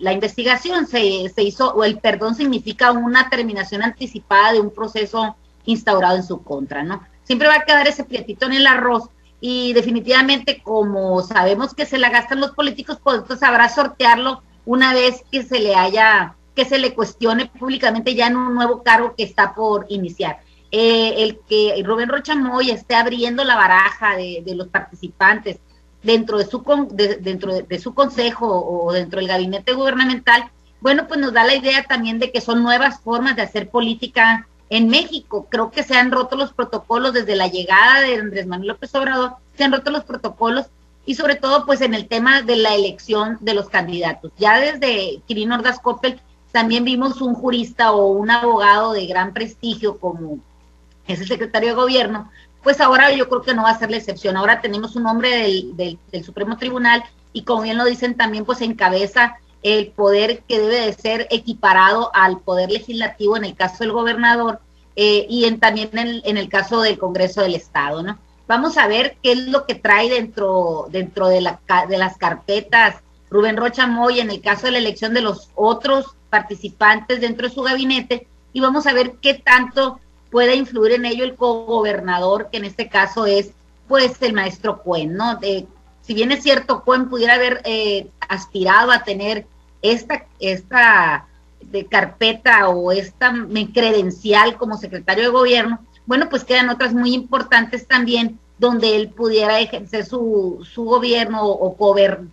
la 0.00 0.12
investigación, 0.12 0.88
se, 0.88 1.28
se, 1.28 1.42
hizo, 1.44 1.72
o 1.72 1.84
el 1.84 1.98
perdón 1.98 2.34
significa 2.34 2.90
una 2.90 3.30
terminación 3.30 3.84
anticipada 3.84 4.52
de 4.52 4.60
un 4.60 4.70
proceso 4.70 5.36
instaurado 5.64 6.16
en 6.16 6.22
su 6.22 6.42
contra, 6.42 6.82
¿no? 6.82 7.02
Siempre 7.24 7.48
va 7.48 7.56
a 7.56 7.64
quedar 7.64 7.86
ese 7.86 8.04
prietito 8.04 8.46
en 8.46 8.54
el 8.54 8.66
arroz 8.66 9.10
y 9.40 9.72
definitivamente 9.72 10.62
como 10.62 11.22
sabemos 11.22 11.74
que 11.74 11.86
se 11.86 11.98
la 11.98 12.10
gastan 12.10 12.40
los 12.40 12.52
políticos, 12.52 12.98
pues 13.02 13.18
entonces 13.18 13.42
habrá 13.46 13.68
sortearlo 13.68 14.42
una 14.66 14.92
vez 14.92 15.22
que 15.30 15.42
se 15.42 15.58
le 15.58 15.74
haya, 15.74 16.34
que 16.54 16.64
se 16.64 16.78
le 16.78 16.94
cuestione 16.94 17.46
públicamente 17.46 18.14
ya 18.14 18.26
en 18.26 18.36
un 18.36 18.54
nuevo 18.54 18.82
cargo 18.82 19.14
que 19.16 19.24
está 19.24 19.54
por 19.54 19.86
iniciar. 19.88 20.40
Eh, 20.72 21.24
el 21.24 21.40
que 21.48 21.82
Rubén 21.84 22.08
Rochamoy 22.08 22.70
esté 22.70 22.94
abriendo 22.94 23.42
la 23.42 23.56
baraja 23.56 24.16
de, 24.16 24.44
los 24.54 24.68
participantes 24.68 25.58
dentro 26.02 26.38
de 26.38 26.46
su 26.46 26.62
dentro 27.20 27.54
de, 27.54 27.78
su 27.80 27.92
consejo 27.92 28.46
o 28.46 28.92
dentro 28.92 29.18
del 29.18 29.28
gabinete 29.28 29.72
gubernamental, 29.72 30.50
bueno, 30.80 31.08
pues 31.08 31.18
nos 31.18 31.32
da 31.32 31.44
la 31.44 31.56
idea 31.56 31.84
también 31.84 32.18
de 32.18 32.30
que 32.30 32.40
son 32.40 32.62
nuevas 32.62 33.00
formas 33.00 33.36
de 33.36 33.42
hacer 33.42 33.68
política 33.68 34.48
en 34.70 34.88
México. 34.88 35.46
Creo 35.50 35.70
que 35.70 35.82
se 35.82 35.96
han 35.96 36.10
roto 36.10 36.36
los 36.36 36.52
protocolos 36.52 37.12
desde 37.12 37.36
la 37.36 37.48
llegada 37.48 38.00
de 38.00 38.16
Andrés 38.16 38.46
Manuel 38.46 38.68
López 38.68 38.94
Obrador, 38.94 39.34
se 39.56 39.64
han 39.64 39.72
roto 39.72 39.90
los 39.90 40.04
protocolos 40.04 40.66
y 41.04 41.14
sobre 41.16 41.34
todo 41.34 41.66
pues 41.66 41.80
en 41.80 41.92
el 41.92 42.06
tema 42.06 42.42
de 42.42 42.56
la 42.56 42.74
elección 42.74 43.36
de 43.40 43.54
los 43.54 43.68
candidatos. 43.68 44.32
Ya 44.38 44.58
desde 44.58 45.20
Quirino 45.26 45.56
Ordaz 45.56 45.80
Coppel 45.80 46.20
también 46.52 46.84
vimos 46.84 47.20
un 47.20 47.34
jurista 47.34 47.92
o 47.92 48.06
un 48.08 48.30
abogado 48.30 48.92
de 48.92 49.06
gran 49.06 49.32
prestigio 49.32 49.98
como 49.98 50.38
es 51.06 51.20
el 51.20 51.26
secretario 51.26 51.70
de 51.70 51.74
gobierno, 51.74 52.30
pues 52.62 52.80
ahora 52.80 53.12
yo 53.12 53.28
creo 53.28 53.42
que 53.42 53.54
no 53.54 53.62
va 53.62 53.70
a 53.70 53.78
ser 53.78 53.90
la 53.90 53.96
excepción. 53.96 54.36
Ahora 54.36 54.60
tenemos 54.60 54.94
un 54.94 55.06
hombre 55.06 55.30
del, 55.74 55.98
del, 56.12 56.24
Supremo 56.24 56.56
Tribunal 56.56 57.02
y 57.32 57.42
como 57.42 57.62
bien 57.62 57.78
lo 57.78 57.84
dicen 57.84 58.16
también 58.16 58.44
pues 58.44 58.60
encabeza 58.60 59.38
el 59.62 59.88
poder 59.88 60.42
que 60.48 60.58
debe 60.58 60.86
de 60.86 60.92
ser 60.92 61.26
equiparado 61.30 62.10
al 62.14 62.40
poder 62.40 62.70
legislativo 62.70 63.36
en 63.36 63.44
el 63.44 63.54
caso 63.54 63.78
del 63.80 63.92
gobernador 63.92 64.60
eh, 64.96 65.26
y 65.28 65.50
también 65.56 65.90
en, 65.92 66.36
el 66.36 66.48
caso 66.48 66.80
del 66.82 66.98
Congreso 66.98 67.42
del 67.42 67.54
Estado, 67.54 68.02
¿no? 68.02 68.18
Vamos 68.46 68.78
a 68.78 68.88
ver 68.88 69.16
qué 69.22 69.32
es 69.32 69.38
lo 69.46 69.64
que 69.64 69.76
trae 69.76 70.10
dentro, 70.10 70.88
dentro 70.90 71.28
de, 71.28 71.40
la, 71.40 71.60
de 71.88 71.98
las 71.98 72.16
carpetas 72.16 72.96
Rubén 73.30 73.56
Rocha 73.56 73.86
Moy 73.86 74.18
en 74.18 74.30
el 74.30 74.40
caso 74.40 74.66
de 74.66 74.72
la 74.72 74.78
elección 74.78 75.14
de 75.14 75.20
los 75.20 75.50
otros 75.54 76.16
participantes 76.30 77.20
dentro 77.20 77.48
de 77.48 77.54
su 77.54 77.62
gabinete 77.62 78.26
y 78.52 78.60
vamos 78.60 78.86
a 78.86 78.92
ver 78.92 79.14
qué 79.22 79.34
tanto 79.34 80.00
puede 80.30 80.56
influir 80.56 80.92
en 80.92 81.04
ello 81.04 81.24
el 81.24 81.36
cogobernador, 81.36 82.48
que 82.50 82.58
en 82.58 82.64
este 82.64 82.88
caso 82.88 83.26
es 83.26 83.52
pues 83.88 84.20
el 84.22 84.32
maestro 84.32 84.82
Cuen, 84.82 85.14
¿no? 85.14 85.38
Si 86.02 86.14
bien 86.14 86.32
es 86.32 86.42
cierto, 86.42 86.82
Cuen 86.82 87.08
pudiera 87.08 87.34
haber 87.34 87.60
eh, 87.64 88.08
aspirado 88.28 88.90
a 88.90 89.02
tener 89.04 89.46
esta, 89.82 90.26
esta 90.38 91.26
carpeta 91.88 92.68
o 92.68 92.92
esta 92.92 93.32
credencial 93.72 94.56
como 94.56 94.76
secretario 94.76 95.24
de 95.24 95.30
gobierno, 95.30 95.80
bueno, 96.06 96.28
pues 96.28 96.44
quedan 96.44 96.70
otras 96.70 96.92
muy 96.94 97.14
importantes 97.14 97.86
también 97.86 98.38
donde 98.58 98.96
él 98.96 99.10
pudiera 99.10 99.60
ejercer 99.60 100.04
su, 100.04 100.66
su 100.70 100.84
gobierno 100.84 101.46
o 101.46 101.76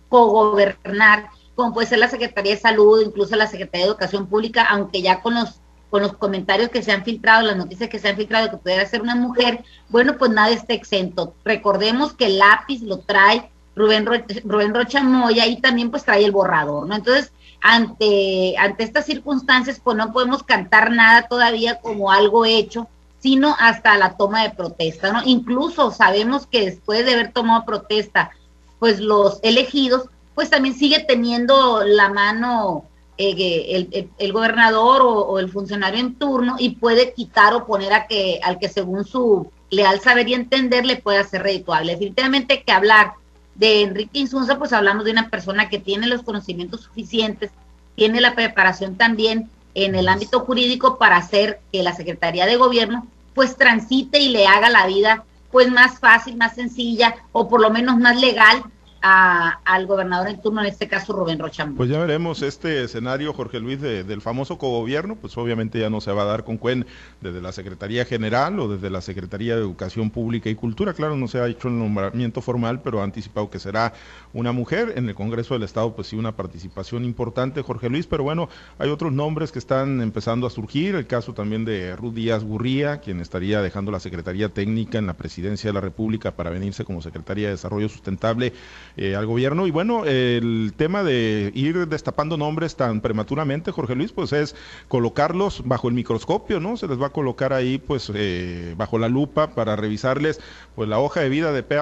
co-gobernar, 0.08 1.30
como 1.54 1.72
puede 1.72 1.86
ser 1.86 1.98
la 1.98 2.08
Secretaría 2.08 2.54
de 2.54 2.60
Salud, 2.60 3.00
incluso 3.00 3.34
la 3.36 3.46
Secretaría 3.46 3.86
de 3.86 3.90
Educación 3.90 4.26
Pública, 4.26 4.66
aunque 4.68 5.00
ya 5.02 5.22
con 5.22 5.34
los 5.34 5.60
con 5.90 6.02
los 6.02 6.12
comentarios 6.14 6.68
que 6.68 6.82
se 6.82 6.92
han 6.92 7.04
filtrado, 7.04 7.46
las 7.46 7.56
noticias 7.56 7.88
que 7.88 7.98
se 7.98 8.08
han 8.08 8.16
filtrado 8.16 8.50
que 8.50 8.58
pudiera 8.58 8.84
ser 8.86 9.00
una 9.00 9.14
mujer, 9.14 9.64
bueno, 9.88 10.18
pues 10.18 10.30
nada 10.30 10.50
está 10.50 10.74
exento. 10.74 11.34
Recordemos 11.44 12.12
que 12.12 12.26
el 12.26 12.38
lápiz 12.38 12.82
lo 12.82 12.98
trae 12.98 13.50
Rubén, 13.74 14.06
Rubén 14.44 14.74
Rocha 14.74 15.02
Moya 15.02 15.46
y 15.46 15.60
también 15.60 15.90
pues 15.90 16.04
trae 16.04 16.24
el 16.24 16.32
borrador, 16.32 16.86
¿no? 16.86 16.94
Entonces, 16.94 17.32
ante, 17.60 18.54
ante 18.58 18.84
estas 18.84 19.06
circunstancias, 19.06 19.80
pues 19.82 19.96
no 19.96 20.12
podemos 20.12 20.42
cantar 20.42 20.90
nada 20.90 21.28
todavía 21.28 21.80
como 21.80 22.10
algo 22.10 22.44
hecho, 22.44 22.88
sino 23.20 23.56
hasta 23.58 23.98
la 23.98 24.16
toma 24.16 24.42
de 24.42 24.50
protesta, 24.50 25.12
¿no? 25.12 25.22
Incluso 25.24 25.90
sabemos 25.90 26.46
que 26.46 26.64
después 26.64 27.04
de 27.04 27.14
haber 27.14 27.32
tomado 27.32 27.64
protesta, 27.64 28.30
pues 28.78 29.00
los 29.00 29.40
elegidos, 29.42 30.08
pues 30.34 30.50
también 30.50 30.74
sigue 30.74 31.00
teniendo 31.00 31.82
la 31.84 32.08
mano 32.10 32.84
eh, 33.20 33.88
el, 33.90 34.10
el, 34.16 34.32
gobernador 34.32 35.02
o, 35.02 35.40
el 35.40 35.50
funcionario 35.50 35.98
en 35.98 36.14
turno 36.14 36.54
y 36.56 36.76
puede 36.76 37.12
quitar 37.12 37.52
o 37.54 37.66
poner 37.66 37.92
a 37.92 38.06
que, 38.06 38.38
al 38.44 38.60
que 38.60 38.68
según 38.68 39.04
su 39.04 39.50
leal 39.70 40.00
saber 40.00 40.28
y 40.28 40.34
entender 40.34 40.86
le 40.86 40.96
pueda 40.96 41.24
ser 41.24 41.42
redituable. 41.42 41.94
Definitivamente 41.94 42.62
que 42.62 42.70
hablar 42.70 43.14
de 43.58 43.82
Enrique 43.82 44.20
Insunza, 44.20 44.56
pues 44.56 44.72
hablamos 44.72 45.04
de 45.04 45.10
una 45.10 45.28
persona 45.28 45.68
que 45.68 45.78
tiene 45.78 46.06
los 46.06 46.22
conocimientos 46.22 46.82
suficientes, 46.82 47.50
tiene 47.96 48.20
la 48.20 48.34
preparación 48.34 48.96
también 48.96 49.50
en 49.74 49.94
el 49.94 50.08
ámbito 50.08 50.40
jurídico 50.40 50.96
para 50.96 51.16
hacer 51.16 51.60
que 51.72 51.82
la 51.82 51.94
Secretaría 51.94 52.46
de 52.46 52.56
Gobierno 52.56 53.06
pues 53.34 53.56
transite 53.56 54.20
y 54.20 54.30
le 54.30 54.46
haga 54.46 54.70
la 54.70 54.86
vida 54.86 55.24
pues 55.50 55.70
más 55.70 55.98
fácil, 55.98 56.36
más 56.36 56.54
sencilla 56.54 57.16
o 57.32 57.48
por 57.48 57.60
lo 57.60 57.70
menos 57.70 57.96
más 57.98 58.20
legal 58.20 58.62
al 59.00 59.86
gobernador 59.86 60.28
en 60.28 60.40
turno, 60.40 60.60
en 60.60 60.66
este 60.66 60.88
caso 60.88 61.12
Rubén 61.12 61.38
Rochamón. 61.38 61.76
Pues 61.76 61.90
ya 61.90 61.98
veremos 61.98 62.42
este 62.42 62.84
escenario, 62.84 63.32
Jorge 63.32 63.60
Luis, 63.60 63.80
del 63.80 64.20
famoso 64.20 64.58
cogobierno, 64.58 65.16
pues 65.16 65.36
obviamente 65.36 65.78
ya 65.78 65.90
no 65.90 66.00
se 66.00 66.12
va 66.12 66.22
a 66.22 66.26
dar 66.26 66.44
con 66.44 66.58
Cuen 66.58 66.86
desde 67.20 67.40
la 67.40 67.52
Secretaría 67.52 68.04
General 68.04 68.58
o 68.58 68.68
desde 68.68 68.90
la 68.90 69.00
Secretaría 69.00 69.54
de 69.54 69.60
Educación 69.60 70.10
Pública 70.10 70.50
y 70.50 70.54
Cultura. 70.54 70.94
Claro, 70.94 71.16
no 71.16 71.28
se 71.28 71.40
ha 71.40 71.46
hecho 71.46 71.68
el 71.68 71.78
nombramiento 71.78 72.40
formal, 72.40 72.80
pero 72.82 73.00
ha 73.00 73.04
anticipado 73.04 73.50
que 73.50 73.58
será 73.58 73.92
una 74.32 74.52
mujer. 74.52 74.94
En 74.96 75.08
el 75.08 75.14
Congreso 75.14 75.54
del 75.54 75.62
Estado, 75.62 75.94
pues 75.94 76.08
sí, 76.08 76.16
una 76.16 76.36
participación 76.36 77.04
importante, 77.04 77.62
Jorge 77.62 77.88
Luis, 77.88 78.06
pero 78.06 78.24
bueno, 78.24 78.48
hay 78.78 78.90
otros 78.90 79.12
nombres 79.12 79.52
que 79.52 79.58
están 79.58 80.00
empezando 80.00 80.46
a 80.46 80.50
surgir. 80.50 80.94
El 80.94 81.06
caso 81.06 81.34
también 81.34 81.64
de 81.64 81.96
Ruth 81.96 82.14
Díaz 82.14 82.44
Gurría, 82.44 83.00
quien 83.00 83.20
estaría 83.20 83.62
dejando 83.62 83.90
la 83.90 84.00
Secretaría 84.00 84.48
Técnica 84.48 84.98
en 84.98 85.06
la 85.06 85.14
Presidencia 85.14 85.68
de 85.70 85.74
la 85.74 85.80
República 85.80 86.32
para 86.32 86.50
venirse 86.50 86.84
como 86.84 87.02
Secretaría 87.02 87.46
de 87.46 87.52
Desarrollo 87.52 87.88
Sustentable 87.88 88.52
eh, 88.98 89.16
al 89.16 89.24
gobierno. 89.26 89.66
Y 89.66 89.70
bueno, 89.70 90.04
el 90.04 90.74
tema 90.76 91.02
de 91.02 91.50
ir 91.54 91.88
destapando 91.88 92.36
nombres 92.36 92.76
tan 92.76 93.00
prematuramente, 93.00 93.72
Jorge 93.72 93.94
Luis, 93.94 94.12
pues 94.12 94.32
es 94.32 94.54
colocarlos 94.88 95.62
bajo 95.64 95.88
el 95.88 95.94
microscopio, 95.94 96.60
¿no? 96.60 96.76
Se 96.76 96.86
les 96.86 97.00
va 97.00 97.06
a 97.06 97.10
colocar 97.10 97.52
ahí, 97.52 97.78
pues, 97.78 98.12
eh, 98.14 98.74
bajo 98.76 98.98
la 98.98 99.08
lupa 99.08 99.54
para 99.54 99.76
revisarles, 99.76 100.40
pues, 100.74 100.88
la 100.88 100.98
hoja 100.98 101.20
de 101.20 101.30
vida 101.30 101.52
de 101.52 101.62
pe. 101.62 101.78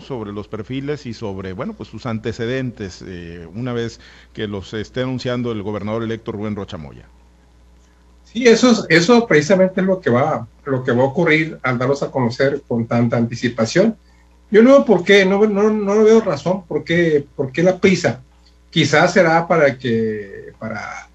Sobre 0.00 0.32
los 0.32 0.48
perfiles 0.48 1.06
y 1.06 1.14
sobre, 1.14 1.52
bueno, 1.52 1.74
pues 1.74 1.88
sus 1.88 2.04
antecedentes, 2.06 3.02
eh, 3.06 3.46
una 3.54 3.72
vez 3.72 4.00
que 4.32 4.48
los 4.48 4.74
esté 4.74 5.02
anunciando 5.02 5.52
el 5.52 5.62
gobernador 5.62 6.02
electo 6.02 6.32
Rubén 6.32 6.56
Rochamoya. 6.56 7.06
Sí, 8.24 8.46
eso, 8.46 8.84
eso 8.88 9.26
precisamente 9.26 9.80
es 9.80 9.86
lo 9.86 10.00
que 10.00 10.10
va, 10.10 10.46
lo 10.64 10.82
que 10.82 10.90
va 10.90 11.02
a 11.04 11.06
ocurrir 11.06 11.58
al 11.62 11.78
darlos 11.78 12.02
a 12.02 12.10
conocer 12.10 12.62
con 12.66 12.86
tanta 12.86 13.16
anticipación. 13.16 13.96
Yo 14.50 14.62
no 14.62 14.70
veo 14.70 14.84
por 14.84 15.04
qué, 15.04 15.24
no, 15.24 15.44
no, 15.46 15.70
no 15.70 16.04
veo 16.04 16.20
razón 16.20 16.64
por 16.66 16.84
qué, 16.84 17.26
por 17.34 17.50
qué 17.52 17.62
la 17.62 17.78
prisa. 17.78 18.22
Quizás 18.70 19.12
será 19.12 19.46
para 19.48 19.76
que, 19.76 20.52
para 20.58 21.08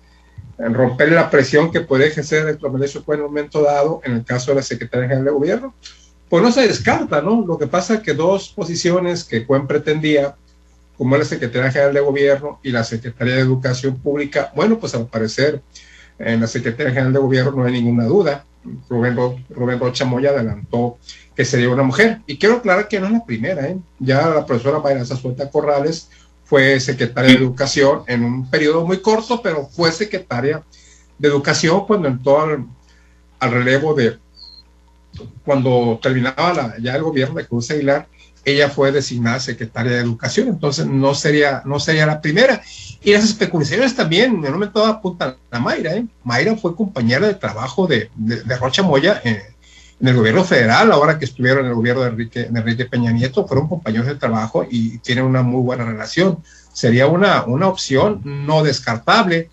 romper 0.69 1.11
la 1.11 1.29
presión 1.29 1.71
que 1.71 1.81
puede 1.81 2.07
ejercer 2.07 2.47
el 2.47 2.59
Congreso 2.59 3.03
en 3.07 3.19
un 3.19 3.25
momento 3.27 3.61
dado 3.61 4.01
en 4.03 4.13
el 4.13 4.25
caso 4.25 4.51
de 4.51 4.55
la 4.55 4.61
Secretaría 4.61 5.07
General 5.07 5.25
de 5.25 5.31
Gobierno. 5.31 5.73
Pues 6.29 6.43
no 6.43 6.51
se 6.51 6.67
descarta, 6.67 7.21
¿no? 7.21 7.45
Lo 7.45 7.57
que 7.57 7.67
pasa 7.67 7.95
es 7.95 8.00
que 8.01 8.13
dos 8.13 8.50
posiciones 8.50 9.23
que 9.23 9.45
Cuen 9.45 9.67
pretendía, 9.67 10.35
como 10.97 11.17
la 11.17 11.25
Secretaría 11.25 11.71
General 11.71 11.93
de 11.93 12.00
Gobierno 12.00 12.59
y 12.63 12.71
la 12.71 12.83
Secretaría 12.83 13.35
de 13.35 13.41
Educación 13.41 13.97
Pública, 13.97 14.51
bueno, 14.55 14.79
pues 14.79 14.93
al 14.95 15.07
parecer 15.07 15.61
en 16.19 16.39
la 16.41 16.47
Secretaría 16.47 16.93
General 16.93 17.13
de 17.13 17.19
Gobierno 17.19 17.51
no 17.51 17.65
hay 17.65 17.73
ninguna 17.73 18.05
duda. 18.05 18.45
Rubén, 18.89 19.15
Rubén 19.49 19.79
Rocha 19.79 20.05
Moya 20.05 20.29
adelantó 20.29 20.97
que 21.35 21.45
sería 21.45 21.69
una 21.69 21.83
mujer. 21.83 22.21
Y 22.27 22.37
quiero 22.37 22.57
aclarar 22.57 22.87
que 22.87 22.99
no 22.99 23.07
es 23.07 23.13
la 23.13 23.25
primera, 23.25 23.67
¿eh? 23.67 23.77
Ya 23.99 24.29
la 24.29 24.45
profesora 24.45 24.79
Mayra 24.79 25.05
Suelta 25.05 25.49
Corrales 25.49 26.09
fue 26.45 26.79
secretaria 26.79 27.31
de 27.31 27.37
Educación 27.37 28.03
en 28.07 28.23
un 28.23 28.49
periodo 28.49 28.85
muy 28.85 29.01
corto, 29.01 29.41
pero 29.41 29.65
fue 29.67 29.91
secretaria 29.91 30.63
de 31.17 31.27
Educación 31.27 31.85
cuando 31.85 32.07
entró 32.07 32.41
al, 32.41 32.65
al 33.39 33.51
relevo 33.51 33.93
de, 33.93 34.17
cuando 35.45 35.99
terminaba 36.01 36.53
la, 36.53 36.75
ya 36.79 36.95
el 36.95 37.03
gobierno 37.03 37.35
de 37.35 37.47
Cruz 37.47 37.71
Aguilar, 37.71 38.07
ella 38.43 38.69
fue 38.69 38.91
designada 38.91 39.39
secretaria 39.39 39.93
de 39.93 40.00
Educación, 40.00 40.48
entonces 40.48 40.86
no 40.86 41.13
sería, 41.13 41.62
no 41.65 41.79
sería 41.79 42.05
la 42.05 42.21
primera. 42.21 42.62
Y 43.03 43.13
las 43.13 43.24
especulaciones 43.24 43.95
también, 43.95 44.31
en 44.31 44.45
un 44.45 44.53
momento 44.53 44.86
apuntan 44.86 45.36
a 45.51 45.60
Mayra, 45.60 45.95
¿eh? 45.95 46.05
Mayra 46.24 46.55
fue 46.55 46.75
compañera 46.75 47.27
de 47.27 47.36
trabajo 47.36 47.88
de, 47.88 48.10
de, 48.15 48.57
Rocha 48.57 48.83
Moya 48.83 49.21
eh, 49.24 49.43
en 50.00 50.07
el 50.07 50.15
gobierno 50.15 50.43
federal, 50.43 50.91
ahora 50.91 51.19
que 51.19 51.25
estuvieron 51.25 51.65
en 51.65 51.71
el 51.71 51.75
gobierno 51.75 52.01
de 52.01 52.10
Enrique, 52.10 52.50
de 52.50 52.86
Peña 52.86 53.12
Nieto, 53.12 53.48
fueron 53.48 53.67
compañeros 53.67 54.07
de 54.07 54.15
trabajo 54.15 54.65
y 54.69 54.98
tienen 55.00 55.25
una 55.25 55.43
muy 55.43 55.62
buena 55.62 55.86
relación. 55.86 56.39
Sería 56.74 57.07
una, 57.07 57.43
una 57.43 57.67
opción 57.67 58.21
no 58.24 58.63
descartable, 58.63 59.50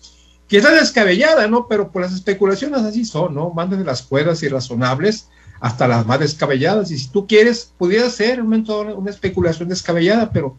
quizás 0.47 0.73
descabellada, 0.73 1.47
¿no? 1.47 1.67
Pero 1.67 1.91
por 1.91 2.01
las 2.01 2.13
especulaciones 2.13 2.81
así 2.81 3.05
son, 3.05 3.35
¿no? 3.35 3.51
Van 3.51 3.69
desde 3.69 3.83
las 3.83 4.01
cuerdas 4.01 4.41
irrazonables 4.41 5.27
hasta 5.59 5.87
las 5.87 6.05
más 6.05 6.19
descabelladas. 6.19 6.91
Y 6.91 6.97
si 6.97 7.09
tú 7.09 7.27
quieres, 7.27 7.71
pudiera 7.77 8.09
ser 8.09 8.41
un 8.41 8.53
una 8.69 9.09
especulación 9.09 9.69
descabellada, 9.69 10.31
pero 10.31 10.57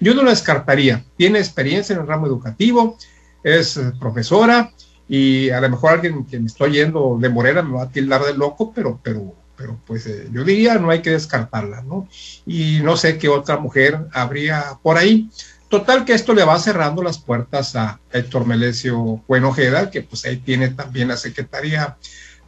yo 0.00 0.14
no 0.14 0.22
la 0.22 0.30
descartaría. 0.30 1.04
Tiene 1.16 1.38
experiencia 1.38 1.94
en 1.94 2.00
el 2.00 2.06
ramo 2.06 2.26
educativo, 2.26 2.96
es 3.42 3.76
eh, 3.76 3.92
profesora 3.98 4.72
y 5.08 5.50
a 5.50 5.60
lo 5.60 5.70
mejor 5.70 5.92
alguien 5.92 6.24
que 6.24 6.38
me 6.38 6.46
estoy 6.46 6.72
yendo 6.72 7.18
de 7.20 7.28
Morena 7.28 7.62
me 7.62 7.74
va 7.74 7.82
a 7.84 7.90
tildar 7.90 8.22
de 8.22 8.34
loco, 8.34 8.72
pero, 8.72 9.00
pero, 9.02 9.34
pero 9.56 9.78
pues 9.86 10.06
eh, 10.06 10.28
yo 10.32 10.44
diría 10.44 10.78
no 10.78 10.90
hay 10.90 11.02
que 11.02 11.10
descartarla, 11.10 11.82
¿no? 11.82 12.08
Y 12.46 12.80
no 12.82 12.96
sé 12.96 13.18
qué 13.18 13.28
otra 13.28 13.58
mujer 13.58 14.06
habría 14.12 14.78
por 14.82 14.96
ahí. 14.96 15.28
Total 15.68 16.04
que 16.04 16.14
esto 16.14 16.34
le 16.34 16.44
va 16.44 16.58
cerrando 16.58 17.02
las 17.02 17.18
puertas 17.18 17.76
a 17.76 18.00
Héctor 18.12 18.46
Melesio 18.46 19.22
Buenojeda, 19.28 19.90
que 19.90 20.02
pues 20.02 20.24
ahí 20.24 20.38
tiene 20.38 20.68
también 20.70 21.08
la 21.08 21.16
Secretaría 21.16 21.96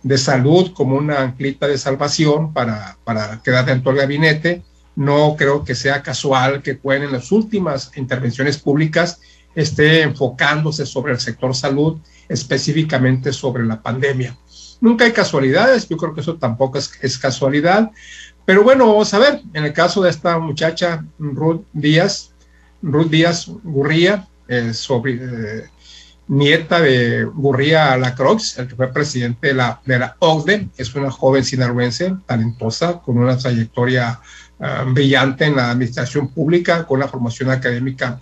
de 0.02 0.18
Salud 0.18 0.72
como 0.72 0.96
una 0.96 1.20
anclita 1.20 1.66
de 1.66 1.78
salvación 1.78 2.52
para, 2.52 2.96
para 3.04 3.40
quedar 3.42 3.66
dentro 3.66 3.92
del 3.92 4.00
gabinete. 4.00 4.62
No 4.94 5.36
creo 5.36 5.64
que 5.64 5.74
sea 5.74 6.02
casual 6.02 6.62
que 6.62 6.78
Cuen 6.78 7.02
en 7.02 7.12
las 7.12 7.32
últimas 7.32 7.92
intervenciones 7.96 8.58
públicas 8.58 9.20
esté 9.54 10.02
enfocándose 10.02 10.86
sobre 10.86 11.12
el 11.12 11.20
sector 11.20 11.54
salud, 11.54 11.98
específicamente 12.28 13.32
sobre 13.32 13.64
la 13.64 13.82
pandemia. 13.82 14.36
Nunca 14.80 15.04
hay 15.04 15.12
casualidades, 15.12 15.88
yo 15.88 15.96
creo 15.96 16.14
que 16.14 16.22
eso 16.22 16.36
tampoco 16.36 16.78
es, 16.78 17.18
casualidad, 17.18 17.90
pero 18.44 18.64
bueno, 18.64 18.86
vamos 18.88 19.14
a 19.14 19.18
ver, 19.18 19.40
en 19.54 19.64
el 19.64 19.72
caso 19.72 20.02
de 20.02 20.10
esta 20.10 20.38
muchacha 20.38 21.04
Ruth 21.18 21.62
Díaz, 21.72 22.32
Ruth 22.82 23.08
Díaz 23.08 23.48
Gurría, 23.62 24.26
eh, 24.48 24.72
eh, 24.72 25.64
nieta 26.32 26.80
de 26.80 27.24
Gurría 27.24 27.94
Lacroix, 27.98 28.58
el 28.58 28.66
que 28.66 28.74
fue 28.74 28.90
presidente 28.90 29.48
de 29.48 29.54
la, 29.54 29.80
de 29.84 29.98
la 29.98 30.16
OCDE, 30.18 30.68
es 30.78 30.94
una 30.94 31.10
joven 31.10 31.44
sinaloense 31.44 32.14
talentosa, 32.24 33.02
con 33.02 33.18
una 33.18 33.36
trayectoria 33.36 34.18
ah, 34.58 34.84
brillante 34.88 35.44
en 35.44 35.56
la 35.56 35.70
administración 35.70 36.28
pública, 36.28 36.86
con 36.86 37.00
una 37.00 37.08
formación 37.08 37.50
académica 37.50 38.18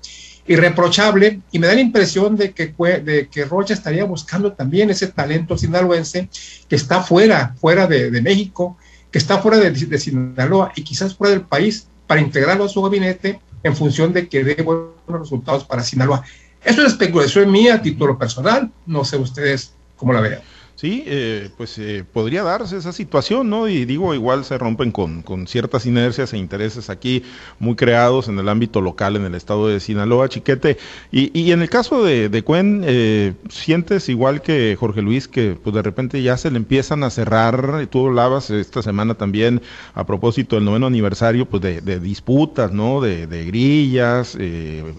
irreprochable, 0.49 1.41
y 1.53 1.61
me 1.61 1.69
da 1.69 1.75
la 1.75 1.81
impresión 1.81 2.37
de 2.37 2.51
que, 2.51 2.75
de 3.05 3.29
que 3.31 3.45
Rocha 3.45 3.75
estaría 3.75 4.03
buscando 4.03 4.53
también 4.55 4.91
ese 4.91 5.07
talento 5.07 5.57
sinaloense 5.57 6.29
que 6.69 6.75
está 6.75 7.03
fuera, 7.03 7.55
fuera 7.61 7.87
de, 7.87 8.11
México, 8.21 8.77
que 9.13 9.19
está 9.19 9.39
fuera 9.39 9.59
de, 9.59 9.71
de 9.71 9.99
Sinaloa 9.99 10.73
y 10.75 10.83
quizás 10.83 11.15
fuera 11.15 11.33
del 11.33 11.43
país, 11.43 11.87
para 12.09 12.21
integrarlo 12.21 12.65
a 12.65 12.69
su 12.69 12.83
gabinete 12.83 13.39
en 13.63 13.77
función 13.77 14.13
de 14.13 14.29
que 14.29 14.43
dé 14.43 14.61
buenos 14.65 14.91
resultados 15.07 15.63
para 15.65 15.85
Sinaloa. 15.85 16.25
Eso 16.65 16.83
es 16.83 16.93
especulación 16.93 17.51
mía 17.51 17.75
a 17.75 17.83
título 17.83 18.19
personal, 18.19 18.71
no 18.87 19.05
sé 19.05 19.17
ustedes 19.17 19.75
cómo 19.97 20.13
la 20.13 20.21
vean. 20.21 20.41
Sí, 20.81 21.05
eh, 21.07 21.51
pues 21.59 21.77
eh, 21.77 22.07
podría 22.11 22.43
darse 22.43 22.79
esa 22.79 22.95
situación, 22.95 23.51
¿no? 23.51 23.69
Y 23.69 23.85
digo, 23.85 24.15
igual 24.15 24.47
se 24.47 24.57
rompen 24.57 24.93
con, 24.93 25.21
con, 25.21 25.47
ciertas 25.47 25.85
inercias 25.85 26.33
e 26.33 26.39
intereses 26.39 26.89
aquí 26.89 27.23
muy 27.59 27.77
creados 27.77 28.29
en 28.29 28.39
el 28.39 28.49
ámbito 28.49 28.81
local, 28.81 29.17
en 29.17 29.27
el 29.27 29.35
estado 29.35 29.69
de 29.69 29.79
Sinaloa, 29.79 30.31
Chiquete. 30.31 30.79
Y, 31.13 31.39
y 31.39 31.53
en 31.53 31.61
el 31.61 31.69
caso 31.69 32.03
de, 32.03 32.31
de 32.31 32.43
Cuen, 32.45 32.83
eh, 32.87 33.35
¿sientes 33.51 34.09
igual 34.09 34.41
que 34.41 34.75
Jorge 34.81 35.03
Luis 35.03 35.29
que 35.29 35.55
pues 35.63 35.75
de 35.75 35.83
repente 35.83 36.23
ya 36.23 36.39
se 36.39 36.51
le 36.51 36.57
empiezan 36.57 37.05
a 37.05 37.11
cerrar? 37.11 37.87
Tú 37.91 38.07
hablabas 38.07 38.49
esta 38.49 38.81
semana 38.81 39.17
también 39.17 39.61
a 39.93 40.07
propósito 40.07 40.57
del 40.57 40.65
noveno 40.65 40.87
aniversario, 40.87 41.45
pues 41.45 41.63
de, 41.63 41.83
de 41.83 42.01
disputas, 42.01 42.73
¿no? 42.73 43.03
De, 43.03 43.27
de 43.27 43.45
grillas 43.45 44.35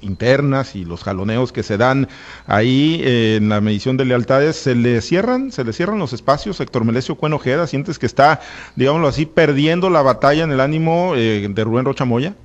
internas 0.02 0.76
y 0.76 0.86
los 0.86 1.04
jaloneos 1.04 1.52
que 1.52 1.64
se 1.64 1.78
dan 1.78 2.08
ahí 2.46 3.02
en 3.04 3.50
la 3.50 3.62
medición 3.62 3.98
de 3.98 4.06
lealtades, 4.06 4.58
¿se 4.58 4.76
le 4.76 5.02
cierran? 5.02 5.52
¿Se 5.52 5.64
le 5.64 5.71
cierran 5.74 6.00
los 6.00 6.14
espacios, 6.14 6.60
Héctor 6.60 6.86
Melesio 6.86 7.16
Cuen 7.16 7.34
Ojeda? 7.34 7.68
¿Sientes 7.68 8.00
que 8.00 8.06
está, 8.06 8.42
digámoslo 8.76 9.08
así, 9.08 9.26
perdiendo 9.26 9.90
la 9.90 10.02
batalla 10.02 10.44
en 10.44 10.52
el 10.52 10.60
ánimo 10.60 11.14
eh, 11.16 11.48
de 11.50 11.64
Rubén 11.64 11.86
Rocha 11.86 12.06
Moya? 12.06 12.36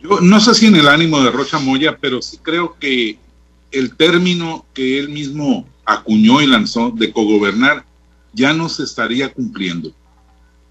Yo 0.00 0.20
no 0.20 0.40
sé 0.40 0.54
si 0.54 0.66
en 0.66 0.76
el 0.76 0.88
ánimo 0.88 1.22
de 1.22 1.30
Rocha 1.30 1.58
Moya, 1.58 1.98
pero 2.00 2.22
sí 2.22 2.38
creo 2.42 2.76
que 2.78 3.18
el 3.70 3.96
término 3.96 4.64
que 4.74 4.98
él 4.98 5.08
mismo 5.08 5.66
acuñó 5.84 6.40
y 6.40 6.46
lanzó 6.46 6.90
de 6.90 7.12
cogobernar 7.12 7.84
ya 8.32 8.52
no 8.52 8.68
se 8.68 8.82
estaría 8.82 9.32
cumpliendo. 9.32 9.92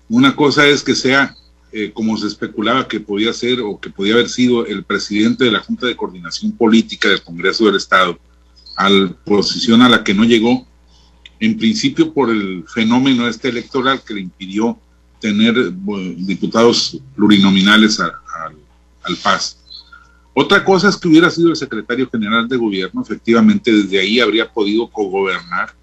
Una 0.07 0.35
cosa 0.35 0.67
es 0.67 0.83
que 0.83 0.93
sea 0.93 1.35
eh, 1.77 1.91
como 1.93 2.15
se 2.15 2.27
especulaba 2.27 2.87
que 2.87 3.01
podía 3.01 3.33
ser 3.33 3.59
o 3.59 3.77
que 3.79 3.89
podía 3.89 4.13
haber 4.13 4.29
sido 4.29 4.65
el 4.65 4.85
presidente 4.85 5.43
de 5.43 5.51
la 5.51 5.59
Junta 5.59 5.87
de 5.87 5.97
Coordinación 5.97 6.53
Política 6.53 7.09
del 7.09 7.21
Congreso 7.21 7.65
del 7.65 7.75
Estado, 7.75 8.17
al 8.77 9.15
posición 9.25 9.81
a 9.81 9.89
la 9.89 10.01
que 10.01 10.13
no 10.13 10.23
llegó, 10.23 10.65
en 11.39 11.57
principio 11.57 12.13
por 12.13 12.29
el 12.29 12.65
fenómeno 12.67 13.27
este 13.27 13.49
electoral 13.49 14.01
que 14.03 14.13
le 14.13 14.21
impidió 14.21 14.77
tener 15.19 15.55
diputados 16.17 16.99
plurinominales 17.15 17.99
al 17.99 19.17
PAS. 19.23 19.57
Otra 20.37 20.65
cosa 20.65 20.89
es 20.89 20.97
que 20.97 21.07
hubiera 21.07 21.29
sido 21.29 21.49
el 21.49 21.55
secretario 21.55 22.09
general 22.09 22.47
de 22.47 22.57
gobierno, 22.57 23.01
efectivamente 23.01 23.71
desde 23.71 23.99
ahí 23.99 24.19
habría 24.19 24.51
podido 24.51 24.89
cogobernar, 24.89 25.73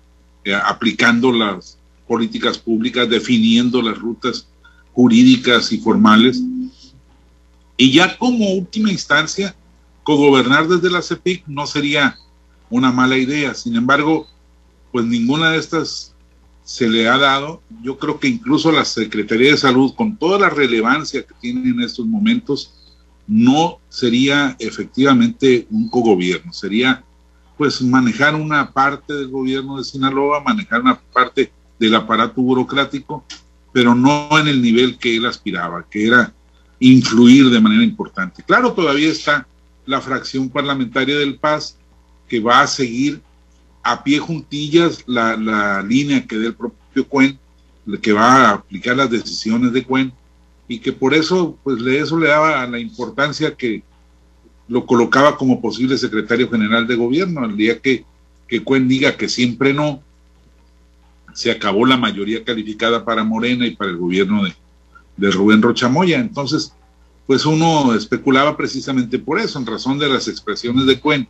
eh, 0.44 0.54
aplicando 0.54 1.32
las 1.32 1.78
políticas 2.06 2.58
públicas, 2.58 3.08
definiendo 3.08 3.80
las 3.80 3.98
rutas 3.98 4.46
jurídicas 4.92 5.72
y 5.72 5.78
formales. 5.78 6.42
Y 7.78 7.92
ya 7.92 8.18
como 8.18 8.52
última 8.52 8.92
instancia, 8.92 9.56
cogobernar 10.02 10.68
desde 10.68 10.90
la 10.90 11.00
CEPIC 11.00 11.44
no 11.46 11.66
sería 11.66 12.18
una 12.68 12.92
mala 12.92 13.16
idea. 13.16 13.54
Sin 13.54 13.74
embargo, 13.74 14.26
pues 14.92 15.06
ninguna 15.06 15.50
de 15.50 15.58
estas 15.58 16.14
se 16.62 16.88
le 16.88 17.08
ha 17.08 17.18
dado. 17.18 17.62
Yo 17.82 17.98
creo 17.98 18.20
que 18.20 18.28
incluso 18.28 18.70
la 18.70 18.84
Secretaría 18.84 19.50
de 19.50 19.56
Salud, 19.56 19.94
con 19.94 20.16
toda 20.16 20.38
la 20.38 20.50
relevancia 20.50 21.22
que 21.22 21.34
tiene 21.40 21.70
en 21.70 21.80
estos 21.80 22.06
momentos, 22.06 22.74
no 23.26 23.78
sería 23.88 24.56
efectivamente 24.58 25.66
un 25.70 25.88
cogobierno, 25.88 26.52
sería 26.52 27.02
pues 27.56 27.80
manejar 27.80 28.34
una 28.34 28.72
parte 28.72 29.14
del 29.14 29.28
gobierno 29.28 29.78
de 29.78 29.84
Sinaloa, 29.84 30.42
manejar 30.42 30.80
una 30.80 30.98
parte 31.00 31.52
del 31.78 31.94
aparato 31.94 32.42
burocrático, 32.42 33.24
pero 33.72 33.94
no 33.94 34.28
en 34.38 34.48
el 34.48 34.60
nivel 34.60 34.98
que 34.98 35.16
él 35.16 35.26
aspiraba, 35.26 35.84
que 35.88 36.06
era 36.06 36.32
influir 36.80 37.50
de 37.50 37.60
manera 37.60 37.84
importante. 37.84 38.42
Claro, 38.42 38.72
todavía 38.72 39.08
está 39.08 39.46
la 39.86 40.00
fracción 40.00 40.48
parlamentaria 40.48 41.16
del 41.16 41.36
PAS 41.36 41.76
que 42.28 42.40
va 42.40 42.60
a 42.60 42.66
seguir 42.66 43.20
a 43.82 44.02
pie 44.04 44.18
juntillas 44.18 45.04
la, 45.06 45.82
línea 45.82 46.26
que 46.26 46.36
dé 46.36 46.48
el 46.48 46.54
propio 46.54 47.08
Cuen, 47.08 47.38
que 48.00 48.12
va 48.12 48.50
a 48.50 48.50
aplicar 48.52 48.96
las 48.96 49.10
decisiones 49.10 49.72
de 49.72 49.84
Cuen, 49.84 50.12
y 50.68 50.78
que 50.78 50.92
por 50.92 51.14
eso, 51.14 51.58
pues 51.64 51.82
eso 51.82 52.18
le 52.18 52.28
daba 52.28 52.66
la 52.66 52.78
importancia 52.78 53.54
que 53.54 53.82
lo 54.68 54.86
colocaba 54.86 55.36
como 55.36 55.60
posible 55.60 55.98
secretario 55.98 56.48
general 56.48 56.86
de 56.86 56.96
gobierno. 56.96 57.44
El 57.44 57.56
día 57.56 57.80
que, 57.80 58.04
que 58.46 58.62
Cuen 58.62 58.88
diga 58.88 59.16
que 59.16 59.28
siempre 59.28 59.74
no, 59.74 60.02
se 61.34 61.50
acabó 61.50 61.84
la 61.84 61.96
mayoría 61.96 62.44
calificada 62.44 63.04
para 63.04 63.24
Morena 63.24 63.66
y 63.66 63.74
para 63.74 63.90
el 63.90 63.96
gobierno 63.96 64.44
de, 64.44 64.54
de 65.16 65.30
Rubén 65.30 65.60
Rochamoya. 65.60 66.20
Entonces, 66.20 66.72
pues 67.26 67.44
uno 67.44 67.94
especulaba 67.94 68.56
precisamente 68.56 69.18
por 69.18 69.40
eso, 69.40 69.58
en 69.58 69.66
razón 69.66 69.98
de 69.98 70.08
las 70.08 70.28
expresiones 70.28 70.86
de 70.86 71.00
Cuen 71.00 71.28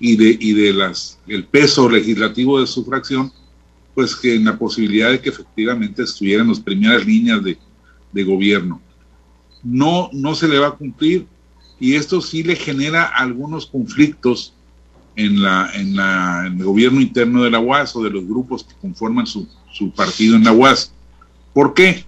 y 0.00 0.16
de, 0.16 0.36
y 0.40 0.54
de 0.54 0.72
las, 0.72 1.18
el 1.28 1.44
peso 1.44 1.88
legislativo 1.88 2.58
de 2.58 2.66
su 2.66 2.84
fracción, 2.84 3.30
pues 3.94 4.16
que 4.16 4.34
en 4.34 4.46
la 4.46 4.58
posibilidad 4.58 5.10
de 5.10 5.20
que 5.20 5.28
efectivamente 5.28 6.02
estuvieran 6.02 6.48
las 6.48 6.58
primeras 6.58 7.04
líneas 7.04 7.44
de, 7.44 7.58
de 8.10 8.24
gobierno. 8.24 8.80
No, 9.62 10.08
no 10.12 10.34
se 10.34 10.48
le 10.48 10.58
va 10.58 10.68
a 10.68 10.76
cumplir 10.76 11.26
y 11.78 11.94
esto 11.94 12.22
sí 12.22 12.42
le 12.42 12.56
genera 12.56 13.04
algunos 13.04 13.66
conflictos 13.66 14.54
en, 15.16 15.42
la, 15.42 15.70
en, 15.74 15.96
la, 15.96 16.46
en 16.46 16.58
el 16.58 16.64
gobierno 16.64 17.00
interno 17.00 17.42
de 17.42 17.50
la 17.50 17.60
UAS 17.60 17.94
o 17.94 18.02
de 18.02 18.10
los 18.10 18.26
grupos 18.26 18.64
que 18.64 18.74
conforman 18.80 19.26
su, 19.26 19.46
su 19.70 19.90
partido 19.90 20.34
en 20.36 20.44
la 20.44 20.52
UAS. 20.52 20.92
¿Por 21.52 21.74
qué? 21.74 22.04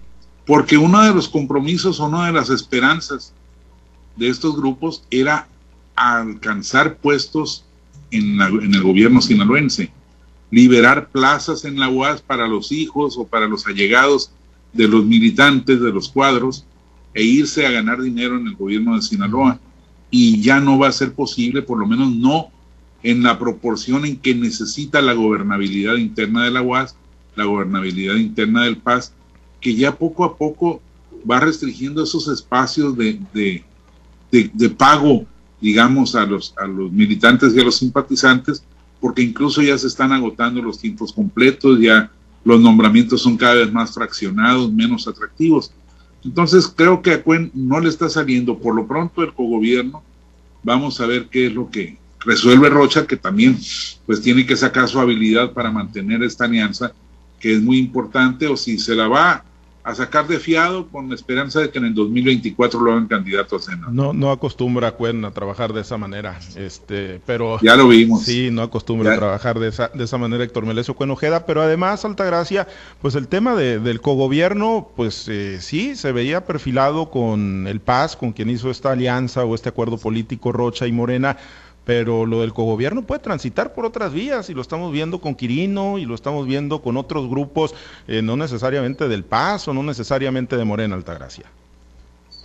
Porque 0.47 0.77
uno 0.77 1.01
de 1.03 1.13
los 1.13 1.29
compromisos 1.29 1.99
o 1.99 2.07
una 2.07 2.25
de 2.25 2.33
las 2.33 2.49
esperanzas 2.49 3.33
de 4.15 4.29
estos 4.29 4.55
grupos 4.55 5.03
era 5.11 5.47
alcanzar 5.95 6.97
puestos 6.97 7.65
en, 8.13 8.73
el 8.73 8.83
gobierno 8.83 9.21
sinaloense, 9.21 9.91
liberar 10.51 11.09
plazas 11.09 11.65
en 11.65 11.79
la 11.79 11.89
UAS 11.89 12.21
para 12.21 12.47
los 12.47 12.71
hijos 12.71 13.17
o 13.17 13.25
para 13.25 13.47
los 13.47 13.65
allegados 13.65 14.31
de 14.71 14.87
los 14.87 15.05
militantes 15.05 15.81
de 15.81 15.91
los 15.91 16.09
cuadros 16.09 16.65
e 17.13 17.23
irse 17.23 17.65
a 17.65 17.71
ganar 17.71 18.01
dinero 18.01 18.37
en 18.37 18.47
el 18.47 18.55
gobierno 18.55 18.95
de 18.95 19.01
Sinaloa. 19.01 19.59
Y 20.09 20.41
ya 20.41 20.59
no 20.59 20.77
va 20.77 20.89
a 20.89 20.91
ser 20.91 21.13
posible, 21.13 21.63
por 21.63 21.79
lo 21.79 21.87
menos 21.87 22.13
no 22.13 22.49
en 23.01 23.23
la 23.23 23.39
proporción 23.39 24.05
en 24.05 24.17
que 24.17 24.35
necesita 24.35 25.01
la 25.01 25.13
gobernabilidad 25.13 25.95
interna 25.95 26.45
de 26.45 26.51
la 26.51 26.61
UAS, 26.61 26.95
la 27.35 27.45
gobernabilidad 27.45 28.15
interna 28.15 28.63
del 28.63 28.77
PAS, 28.77 29.13
que 29.59 29.75
ya 29.75 29.95
poco 29.95 30.23
a 30.23 30.37
poco 30.37 30.81
va 31.29 31.39
restringiendo 31.39 32.03
esos 32.03 32.27
espacios 32.27 32.95
de, 32.95 33.19
de, 33.33 33.63
de 34.31 34.69
pago 34.69 35.25
digamos, 35.63 36.13
a 36.13 36.25
los, 36.25 36.53
a 36.57 36.67
los 36.67 36.91
militantes 36.91 37.55
y 37.55 37.59
a 37.61 37.63
los 37.63 37.77
simpatizantes, 37.77 38.65
porque 38.99 39.21
incluso 39.21 39.61
ya 39.61 39.77
se 39.77 39.87
están 39.87 40.11
agotando 40.11 40.61
los 40.61 40.77
tiempos 40.77 41.13
completos, 41.13 41.79
ya 41.79 42.11
los 42.43 42.59
nombramientos 42.59 43.21
son 43.21 43.37
cada 43.37 43.53
vez 43.55 43.71
más 43.71 43.93
fraccionados, 43.93 44.73
menos 44.73 45.07
atractivos. 45.07 45.71
Entonces 46.25 46.67
creo 46.67 47.01
que 47.01 47.11
a 47.11 47.23
Cuen 47.23 47.49
no 47.53 47.79
le 47.79 47.87
está 47.87 48.09
saliendo 48.09 48.59
por 48.59 48.75
lo 48.75 48.85
pronto 48.85 49.23
el 49.23 49.33
cogobierno. 49.33 50.03
Vamos 50.63 50.99
a 50.99 51.05
ver 51.05 51.29
qué 51.31 51.47
es 51.47 51.53
lo 51.53 51.71
que 51.71 51.97
resuelve 52.19 52.69
Rocha, 52.69 53.07
que 53.07 53.15
también 53.15 53.57
pues 54.05 54.21
tiene 54.21 54.45
que 54.45 54.57
sacar 54.57 54.89
su 54.89 54.99
habilidad 54.99 55.53
para 55.53 55.71
mantener 55.71 56.23
esta 56.23 56.43
alianza, 56.43 56.91
que 57.39 57.53
es 57.53 57.61
muy 57.61 57.77
importante, 57.77 58.47
o 58.47 58.57
si 58.57 58.77
se 58.77 58.95
la 58.95 59.07
va 59.07 59.45
a 59.83 59.95
sacar 59.95 60.27
de 60.27 60.39
fiado 60.39 60.87
con 60.87 61.09
la 61.09 61.15
esperanza 61.15 61.59
de 61.59 61.69
que 61.69 61.77
en 61.77 61.85
el 61.85 61.93
2024 61.93 62.79
lo 62.79 62.93
hagan 62.93 63.07
candidato 63.07 63.57
a 63.57 63.59
Senado. 63.59 63.91
No, 63.91 64.13
no 64.13 64.31
acostumbra 64.31 64.87
a 64.89 64.91
Cuen 64.91 65.25
a 65.25 65.31
trabajar 65.31 65.73
de 65.73 65.81
esa 65.81 65.97
manera, 65.97 66.39
este, 66.55 67.19
pero... 67.25 67.59
Ya 67.61 67.75
lo 67.75 67.89
vimos. 67.89 68.23
Sí, 68.23 68.49
no 68.49 68.61
acostumbra 68.61 69.13
a 69.13 69.17
trabajar 69.17 69.59
de 69.59 69.67
esa, 69.67 69.89
de 69.89 70.05
esa 70.05 70.17
manera 70.17 70.43
Héctor 70.43 70.65
Melesio 70.65 70.93
Cuen 70.93 71.11
Ojeda, 71.11 71.45
pero 71.45 71.61
además, 71.61 72.05
Altagracia, 72.05 72.67
pues 73.01 73.15
el 73.15 73.27
tema 73.27 73.55
de, 73.55 73.79
del 73.79 73.99
cogobierno, 73.99 74.89
pues 74.95 75.27
eh, 75.27 75.59
sí, 75.59 75.95
se 75.95 76.13
veía 76.13 76.45
perfilado 76.45 77.11
con 77.11 77.67
el 77.67 77.81
Paz, 77.81 78.15
con 78.15 78.31
quien 78.31 78.49
hizo 78.49 78.71
esta 78.71 78.91
alianza 78.91 79.43
o 79.43 79.53
este 79.53 79.67
acuerdo 79.67 79.97
político 79.97 80.53
Rocha 80.53 80.87
y 80.87 80.93
Morena, 80.93 81.37
pero 81.85 82.25
lo 82.25 82.41
del 82.41 82.53
cogobierno 82.53 83.03
puede 83.03 83.19
transitar 83.19 83.73
por 83.73 83.85
otras 83.85 84.13
vías 84.13 84.49
y 84.49 84.53
lo 84.53 84.61
estamos 84.61 84.91
viendo 84.91 85.19
con 85.19 85.35
Quirino 85.35 85.97
y 85.97 86.05
lo 86.05 86.15
estamos 86.15 86.47
viendo 86.47 86.81
con 86.81 86.97
otros 86.97 87.29
grupos, 87.29 87.75
eh, 88.07 88.21
no 88.21 88.37
necesariamente 88.37 89.07
del 89.07 89.23
Paz 89.23 89.67
o 89.67 89.73
no 89.73 89.83
necesariamente 89.83 90.57
de 90.57 90.63
Morena 90.63 90.95
Altagracia. 90.95 91.45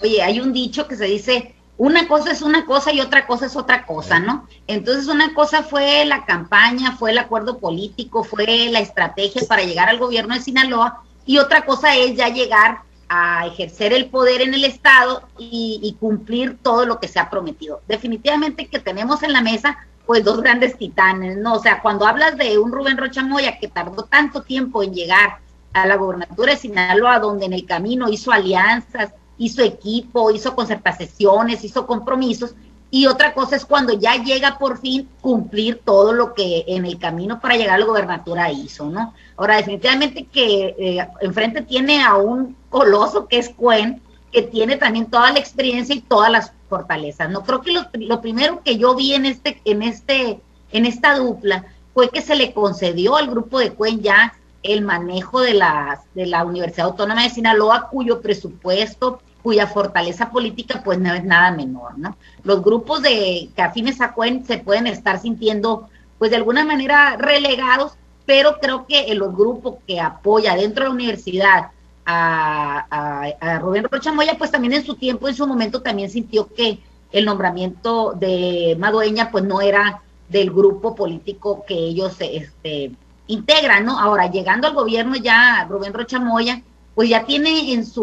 Oye, 0.03 0.23
hay 0.23 0.41
un 0.41 0.53
dicho 0.53 0.87
que 0.87 0.97
se 0.97 1.07
dice, 1.07 1.55
una 1.77 2.09
cosa 2.09 2.33
es 2.33 2.43
una 2.43 2.67
cosa 2.67 2.93
y 2.93 3.01
otra 3.01 3.27
cosa 3.27 3.47
es 3.47 3.57
otra 3.57 3.87
cosa, 3.87 4.19
¿no? 4.19 4.49
Entonces 4.67 5.07
una 5.07 5.33
cosa 5.35 5.63
fue 5.63 6.05
la 6.05 6.25
campaña, 6.25 6.97
fue 6.97 7.13
el 7.13 7.19
acuerdo 7.19 7.59
político, 7.59 8.25
fue 8.25 8.69
la 8.71 8.81
estrategia 8.81 9.43
para 9.49 9.63
llegar 9.63 9.89
al 9.89 9.99
gobierno 9.99 10.35
de 10.35 10.41
Sinaloa 10.41 11.03
y 11.25 11.39
otra 11.39 11.65
cosa 11.65 11.95
es 11.97 12.17
ya 12.17 12.29
llegar 12.29 12.81
a 13.09 13.47
ejercer 13.47 13.93
el 13.93 14.11
poder 14.11 14.43
en 14.43 14.55
el 14.55 14.65
Estado 14.65 15.23
y, 15.39 15.97
cumplir 15.99 16.59
todo 16.63 16.87
lo 16.87 17.01
que 17.01 17.09
se 17.09 17.19
ha 17.19 17.31
prometido. 17.31 17.81
Definitivamente 17.89 18.67
que 18.67 18.79
tenemos 18.79 19.23
en 19.23 19.33
la 19.33 19.41
mesa 19.41 19.79
pues 20.07 20.25
dos 20.25 20.41
grandes 20.41 20.79
titanes, 20.79 21.37
¿no? 21.37 21.55
O 21.55 21.59
sea, 21.61 21.83
cuando 21.83 22.07
hablas 22.07 22.39
de 22.39 22.59
un 22.59 22.73
Rubén 22.73 22.97
Rocha 22.97 23.23
Moya 23.23 23.59
que 23.59 23.69
tardó 23.69 24.05
tanto 24.05 24.43
tiempo 24.43 24.83
en 24.83 24.95
llegar 24.95 25.39
a 25.75 25.87
la 25.87 25.97
gobernatura 25.97 26.53
de 26.53 26.59
Sinaloa, 26.59 27.19
donde 27.19 27.45
en 27.45 27.53
el 27.53 27.67
camino 27.67 28.09
hizo 28.09 28.33
alianzas, 28.33 29.13
hizo 29.37 29.63
equipo, 29.63 30.31
hizo 30.31 30.55
concertaciones, 30.55 31.63
hizo 31.63 31.87
compromisos, 31.87 32.55
y 32.91 33.07
otra 33.07 33.35
cosa 33.35 33.57
es 33.57 33.67
cuando 33.67 33.93
ya 33.93 34.17
llega 34.17 34.59
por 34.59 34.79
fin 34.79 35.09
cumplir 35.21 35.83
todo 35.85 36.13
lo 36.13 36.33
que 36.33 36.65
en 36.69 36.87
el 36.87 36.99
camino 36.99 37.39
para 37.41 37.57
llegar 37.57 37.77
a 37.77 37.79
la 37.79 37.87
gobernatura 37.87 38.51
hizo, 38.51 38.87
¿no? 38.87 39.15
Ahora, 39.37 39.57
definitivamente 39.57 40.25
que 40.25 40.75
eh, 40.79 41.09
enfrente 41.21 41.63
tiene 41.63 42.03
a 42.03 42.17
un 42.17 42.57
coloso 42.71 43.29
que 43.29 43.39
es 43.39 43.51
Cuen, 43.51 44.01
que 44.33 44.43
tiene 44.43 44.77
también 44.77 45.07
toda 45.07 45.31
la 45.33 45.39
experiencia 45.39 45.95
y 45.95 46.01
todas 46.01 46.31
las 46.31 46.53
fortalezas. 46.69 47.31
No 47.31 47.43
creo 47.43 47.61
que 47.61 47.73
lo, 47.73 48.21
primero 48.21 48.63
que 48.63 48.79
yo 48.79 48.95
vi 48.95 49.15
en 49.15 49.27
este, 49.27 49.61
en 49.67 49.83
este, 49.83 50.41
en 50.73 50.87
esta 50.87 51.17
dupla 51.17 51.67
fue 51.93 52.09
que 52.09 52.23
se 52.23 52.37
le 52.37 52.55
concedió 52.55 53.17
al 53.17 53.29
grupo 53.29 53.59
de 53.59 53.73
Cuen 53.73 54.01
ya 54.01 54.35
el 54.63 54.83
manejo 54.83 55.41
de 55.41 55.55
la, 55.55 56.01
de 56.15 56.27
la 56.27 56.45
Universidad 56.45 56.87
Autónoma 56.87 57.23
de 57.23 57.31
Sinaloa, 57.31 57.89
cuyo 57.91 58.21
presupuesto 58.23 59.21
cuya 59.49 59.67
fortaleza 59.67 60.29
política 60.29 60.83
pues 60.85 60.99
no 60.99 61.15
es 61.15 61.25
nada 61.25 61.51
menor, 61.53 61.97
¿no? 61.97 62.19
Los 62.45 62.63
grupos 62.63 63.01
de 63.01 63.49
que 63.57 63.63
afines 63.63 63.99
a 64.03 64.13
Cuen 64.13 64.45
se 64.45 64.59
pueden 64.59 64.87
estar 64.87 65.19
sintiendo 65.19 65.89
pues 66.19 66.31
de 66.31 66.37
alguna 66.37 66.67
manera 66.67 67.17
relegados, 67.17 67.93
pero 68.27 68.59
creo 68.61 68.85
que 68.87 69.15
los 69.15 69.35
grupos 69.35 69.77
que 69.87 70.03
apoya 70.03 70.55
dentro 70.55 70.85
de 70.85 70.89
la 70.91 70.95
universidad 70.95 71.71
a, 72.05 73.33
a, 73.41 73.59
Rubén 73.61 73.87
Rocha 73.91 74.13
Moya, 74.13 74.37
pues 74.37 74.51
también 74.51 74.75
en 74.75 74.85
su 74.85 74.97
tiempo, 74.97 75.29
en 75.29 75.35
su 75.35 75.47
momento 75.47 75.81
también 75.81 76.11
sintió 76.11 76.53
que 76.53 76.81
el 77.11 77.25
nombramiento 77.25 78.13
de 78.13 78.77
Madueña 78.79 79.31
pues 79.31 79.45
no 79.45 79.63
era 79.63 80.03
del 80.29 80.51
grupo 80.51 80.95
político 80.95 81.65
que 81.67 81.73
ellos 81.73 82.17
este, 82.21 82.93
integran, 83.29 83.87
¿no? 83.87 83.99
Ahora, 83.99 84.31
llegando 84.31 84.67
al 84.67 84.75
gobierno 84.75 85.17
ya 85.17 85.67
Rubén 85.71 85.95
Rocha 85.95 86.21
Moya, 86.21 86.61
pues 86.95 87.09
ya 87.09 87.25
tiene 87.25 87.73
en 87.73 87.87
su, 87.87 88.03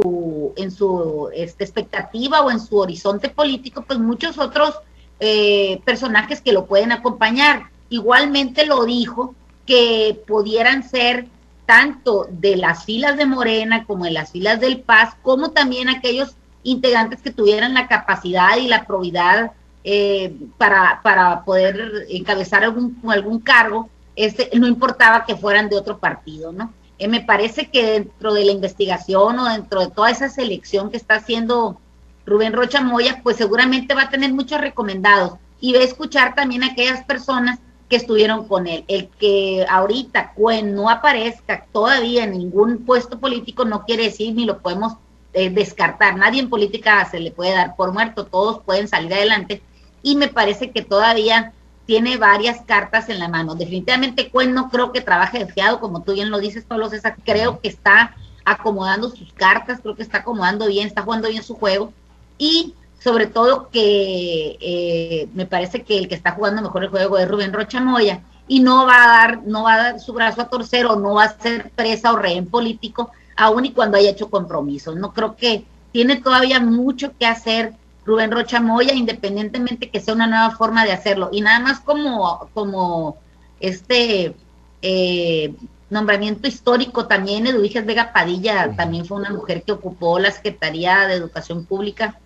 en 0.55 0.71
su 0.71 1.29
este, 1.34 1.63
expectativa 1.63 2.41
o 2.41 2.51
en 2.51 2.60
su 2.60 2.77
horizonte 2.77 3.29
político, 3.29 3.84
pues 3.86 3.99
muchos 3.99 4.38
otros 4.38 4.75
eh, 5.19 5.81
personajes 5.86 6.41
que 6.41 6.53
lo 6.53 6.65
pueden 6.65 6.91
acompañar. 6.91 7.69
Igualmente 7.89 8.65
lo 8.65 8.86
dijo 8.86 9.36
que 9.65 10.21
pudieran 10.27 10.88
ser 10.88 11.27
tanto 11.65 12.27
de 12.29 12.55
las 12.58 12.86
filas 12.86 13.17
de 13.17 13.25
Morena 13.25 13.86
como 13.86 14.05
de 14.05 14.12
las 14.12 14.31
filas 14.31 14.60
del 14.60 14.81
Paz, 14.81 15.15
como 15.21 15.51
también 15.51 15.89
aquellos 15.89 16.36
integrantes 16.63 17.21
que 17.21 17.31
tuvieran 17.31 17.73
la 17.73 17.88
capacidad 17.88 18.58
y 18.58 18.67
la 18.67 18.86
probidad 18.86 19.51
eh, 19.84 20.36
para, 20.58 20.99
para 21.03 21.43
poder 21.43 22.08
encabezar 22.10 22.63
algún, 22.63 22.99
algún 23.08 23.39
cargo, 23.39 23.89
este, 24.15 24.49
no 24.58 24.67
importaba 24.67 25.25
que 25.25 25.36
fueran 25.36 25.69
de 25.69 25.77
otro 25.77 25.99
partido, 25.99 26.51
¿no? 26.51 26.73
Eh, 26.97 27.08
me 27.08 27.21
parece 27.21 27.69
que 27.69 27.86
dentro 27.86 28.34
de 28.34 28.45
la 28.45 28.51
investigación 28.51 29.39
o 29.39 29.49
dentro 29.49 29.81
de 29.81 29.89
toda 29.89 30.10
esa 30.10 30.29
selección 30.29 30.89
que 30.89 30.97
está 30.97 31.15
haciendo 31.15 31.79
Rubén 32.25 32.53
Rocha 32.53 32.81
Moya, 32.81 33.21
pues 33.23 33.38
seguramente 33.38 33.93
va 33.93 34.03
a 34.03 34.10
tener 34.10 34.34
muchos 34.34 34.62
recomendados 34.62 35.34
y 35.60 35.73
va 35.73 35.79
a 35.79 35.84
escuchar 35.84 36.36
también 36.36 36.63
a 36.63 36.67
aquellas 36.67 37.03
personas 37.05 37.60
que 37.89 37.97
estuvieron 37.97 38.47
con 38.47 38.67
él. 38.67 38.84
El 38.88 39.10
que 39.19 39.65
ahorita 39.69 40.34
Cuen 40.34 40.73
no 40.73 40.89
aparezca 40.89 41.67
todavía 41.71 42.23
en 42.23 42.31
ningún 42.31 42.86
puesto 42.86 43.19
político 43.19 43.65
no 43.65 43.86
quiere 43.86 44.03
decir 44.03 44.34
ni 44.34 44.45
lo 44.45 44.60
podemos 44.60 44.93
eh, 45.34 45.49
descartar. 45.49 46.15
Nadie 46.17 46.41
en 46.41 46.49
política 46.49 47.05
se 47.10 47.19
le 47.19 47.31
puede 47.31 47.51
dar 47.51 47.75
por 47.75 47.91
muerto, 47.91 48.25
todos 48.25 48.62
pueden 48.63 48.88
salir 48.88 49.13
adelante 49.13 49.62
y 50.01 50.15
me 50.15 50.29
parece 50.29 50.71
que 50.71 50.81
todavía 50.81 51.53
tiene 51.85 52.17
varias 52.17 52.61
cartas 52.61 53.09
en 53.09 53.19
la 53.19 53.27
mano. 53.27 53.55
Definitivamente 53.55 54.29
Cuen 54.29 54.53
no 54.53 54.69
creo 54.69 54.91
que 54.91 55.01
trabaje 55.01 55.39
de 55.39 55.51
fiado, 55.51 55.79
como 55.79 56.01
tú 56.01 56.13
bien 56.13 56.31
lo 56.31 56.39
dices, 56.39 56.65
Pablo 56.65 56.89
César, 56.89 57.15
creo 57.23 57.59
que 57.59 57.67
está 57.67 58.15
acomodando 58.43 59.09
sus 59.09 59.31
cartas, 59.33 59.79
creo 59.81 59.95
que 59.95 60.03
está 60.03 60.19
acomodando 60.19 60.67
bien, 60.67 60.87
está 60.87 61.01
jugando 61.01 61.29
bien 61.29 61.43
su 61.43 61.55
juego 61.55 61.93
y 62.37 62.73
sobre 62.99 63.27
todo 63.27 63.69
que 63.69 64.57
eh, 64.59 65.27
me 65.33 65.45
parece 65.45 65.83
que 65.83 65.97
el 65.97 66.07
que 66.07 66.15
está 66.15 66.31
jugando 66.31 66.61
mejor 66.61 66.83
el 66.83 66.89
juego 66.89 67.17
es 67.17 67.27
Rubén 67.27 67.53
Rocha 67.53 67.79
Moya 67.79 68.21
y 68.47 68.59
no 68.59 68.85
va 68.85 69.03
a 69.03 69.07
dar, 69.07 69.43
no 69.45 69.63
va 69.63 69.73
a 69.73 69.77
dar 69.77 69.99
su 69.99 70.13
brazo 70.13 70.41
a 70.41 70.49
torcer 70.49 70.85
o 70.85 70.95
no 70.95 71.15
va 71.15 71.25
a 71.25 71.39
ser 71.39 71.71
presa 71.71 72.13
o 72.13 72.17
rehén 72.17 72.47
político, 72.47 73.11
aun 73.35 73.65
y 73.65 73.71
cuando 73.71 73.97
haya 73.97 74.11
hecho 74.11 74.29
compromisos. 74.29 74.95
No 74.95 75.13
creo 75.13 75.35
que 75.35 75.65
tiene 75.91 76.17
todavía 76.17 76.59
mucho 76.59 77.11
que 77.17 77.25
hacer 77.25 77.73
Rubén 78.05 78.31
Rocha 78.31 78.59
Moya, 78.59 78.93
independientemente 78.93 79.89
que 79.89 79.99
sea 79.99 80.13
una 80.13 80.27
nueva 80.27 80.51
forma 80.51 80.85
de 80.85 80.91
hacerlo. 80.91 81.29
Y 81.31 81.41
nada 81.41 81.59
más 81.59 81.79
como, 81.79 82.49
como 82.53 83.17
este 83.59 84.35
eh, 84.81 85.55
nombramiento 85.89 86.47
histórico 86.47 87.07
también, 87.07 87.47
Eduviges 87.47 87.85
Vega 87.85 88.13
Padilla 88.13 88.75
también 88.75 89.05
fue 89.05 89.17
una 89.17 89.31
mujer 89.31 89.63
que 89.63 89.71
ocupó 89.71 90.19
la 90.19 90.31
Secretaría 90.31 91.07
de 91.07 91.15
Educación 91.15 91.65
Pública 91.65 92.19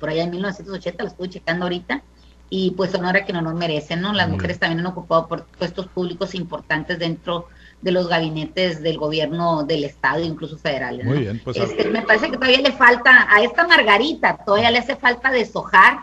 por 0.00 0.08
allá 0.08 0.24
en 0.24 0.30
1980, 0.30 1.04
la 1.04 1.10
estuve 1.10 1.28
checando 1.28 1.64
ahorita, 1.66 2.02
y 2.48 2.72
pues 2.72 2.92
honora 2.94 3.24
que 3.24 3.32
no 3.32 3.42
nos 3.42 3.54
merecen, 3.54 4.00
¿no? 4.00 4.12
Las 4.12 4.28
mujeres 4.28 4.58
también 4.58 4.80
han 4.80 4.86
ocupado 4.86 5.28
puestos 5.28 5.86
públicos 5.86 6.34
importantes 6.34 6.98
dentro 6.98 7.40
de 7.40 7.59
los 7.82 8.08
gabinetes 8.08 8.82
del 8.82 8.98
gobierno 8.98 9.64
del 9.64 9.84
estado, 9.84 10.22
incluso 10.22 10.58
federales. 10.58 11.06
Muy 11.06 11.20
bien, 11.20 11.40
pues 11.42 11.56
este, 11.56 11.88
me 11.88 12.02
parece 12.02 12.30
que 12.30 12.36
todavía 12.36 12.60
le 12.60 12.72
falta 12.72 13.26
a 13.34 13.42
esta 13.42 13.66
Margarita, 13.66 14.38
todavía 14.44 14.70
le 14.70 14.78
hace 14.78 14.96
falta 14.96 15.30
deshojar 15.30 16.00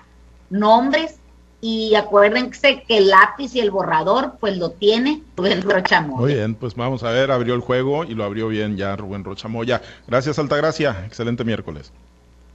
nombres 0.49 1.17
y 1.61 1.95
acuérdense 1.95 2.83
que 2.87 2.97
el 2.97 3.07
lápiz 3.07 3.55
y 3.55 3.59
el 3.59 3.71
borrador 3.71 4.33
pues 4.39 4.57
lo 4.57 4.71
tiene 4.71 5.23
Rubén 5.35 5.61
Rochamoya. 5.61 6.19
Muy 6.19 6.33
bien, 6.33 6.55
pues 6.55 6.75
vamos 6.75 7.03
a 7.03 7.11
ver, 7.11 7.31
abrió 7.31 7.53
el 7.53 7.61
juego 7.61 8.03
y 8.03 8.13
lo 8.13 8.23
abrió 8.23 8.47
bien 8.47 8.77
ya 8.77 8.95
Rubén 8.95 9.23
Rochamoya. 9.23 9.81
Gracias 10.07 10.39
Altagracia, 10.39 11.03
excelente 11.05 11.43
miércoles. 11.43 11.91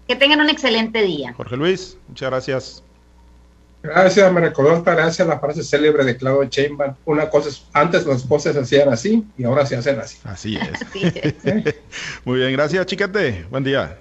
Que 0.07 0.17
tengan 0.17 0.41
un 0.41 0.51
excelente 0.51 1.03
día. 1.03 1.33
Jorge 1.35 1.57
Luis, 1.57 1.97
muchas 2.09 2.31
gracias. 2.31 2.83
Gracias, 3.83 4.33
me 4.33 4.41
recordó 4.41 4.77
esta 4.77 4.95
gracia 4.95 5.25
la 5.25 5.41
frase 5.41 5.65
célebre 5.65 6.05
de 6.05 6.17
Claudio 6.17 6.49
Sheinbaum. 6.49 6.95
Una 7.05 7.29
cosa 7.29 7.49
es, 7.49 7.65
antes 7.73 8.07
las 8.07 8.23
cosas 8.23 8.55
se 8.55 8.61
hacían 8.61 8.89
así 8.91 9.25
y 9.37 9.45
ahora 9.45 9.67
se 9.67 9.77
hacen 9.77 9.99
así. 9.99 10.19
Así 10.25 10.57
es. 10.57 11.75
Muy 12.25 12.39
bien, 12.39 12.53
gracias, 12.53 12.87
chiquete. 12.87 13.45
Buen 13.51 13.65
día. 13.65 13.99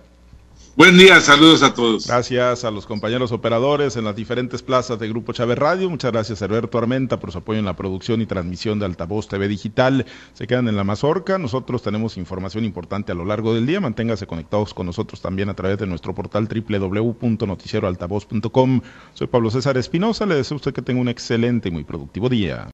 Buen 0.77 0.97
día, 0.97 1.19
saludos 1.19 1.63
a 1.63 1.73
todos. 1.73 2.07
Gracias 2.07 2.63
a 2.63 2.71
los 2.71 2.86
compañeros 2.86 3.34
operadores 3.34 3.97
en 3.97 4.05
las 4.05 4.15
diferentes 4.15 4.63
plazas 4.63 4.97
de 4.99 5.10
Grupo 5.10 5.34
Chávez 5.34 5.57
Radio. 5.57 5.89
Muchas 5.89 6.13
gracias 6.13 6.41
a 6.41 6.45
Alberto 6.45 6.77
Armenta 6.77 7.19
por 7.19 7.34
su 7.34 7.39
apoyo 7.39 7.60
en 7.60 7.65
la 7.65 7.75
producción 7.75 8.21
y 8.21 8.25
transmisión 8.25 8.79
de 8.79 8.86
Altavoz 8.86 9.27
TV 9.27 9.49
Digital. 9.49 10.05
Se 10.34 10.47
quedan 10.47 10.69
en 10.69 10.77
la 10.77 10.86
mazorca. 10.86 11.38
Nosotros 11.38 11.84
tenemos 11.84 12.15
información 12.15 12.63
importante 12.63 13.12
a 13.12 13.15
lo 13.15 13.25
largo 13.25 13.53
del 13.53 13.65
día. 13.65 13.81
Manténgase 13.81 14.27
conectados 14.27 14.73
con 14.73 14.86
nosotros 14.86 15.21
también 15.21 15.49
a 15.49 15.55
través 15.55 15.77
de 15.77 15.88
nuestro 15.88 16.15
portal 16.15 16.47
www.noticieroaltavoz.com. 16.47 18.81
Soy 19.13 19.27
Pablo 19.27 19.51
César 19.51 19.77
Espinosa. 19.77 20.25
Le 20.25 20.36
deseo 20.36 20.55
a 20.55 20.60
usted 20.60 20.73
que 20.73 20.81
tenga 20.81 21.01
un 21.01 21.10
excelente 21.10 21.67
y 21.67 21.73
muy 21.73 21.84
productivo 21.84 22.29
día. 22.29 22.69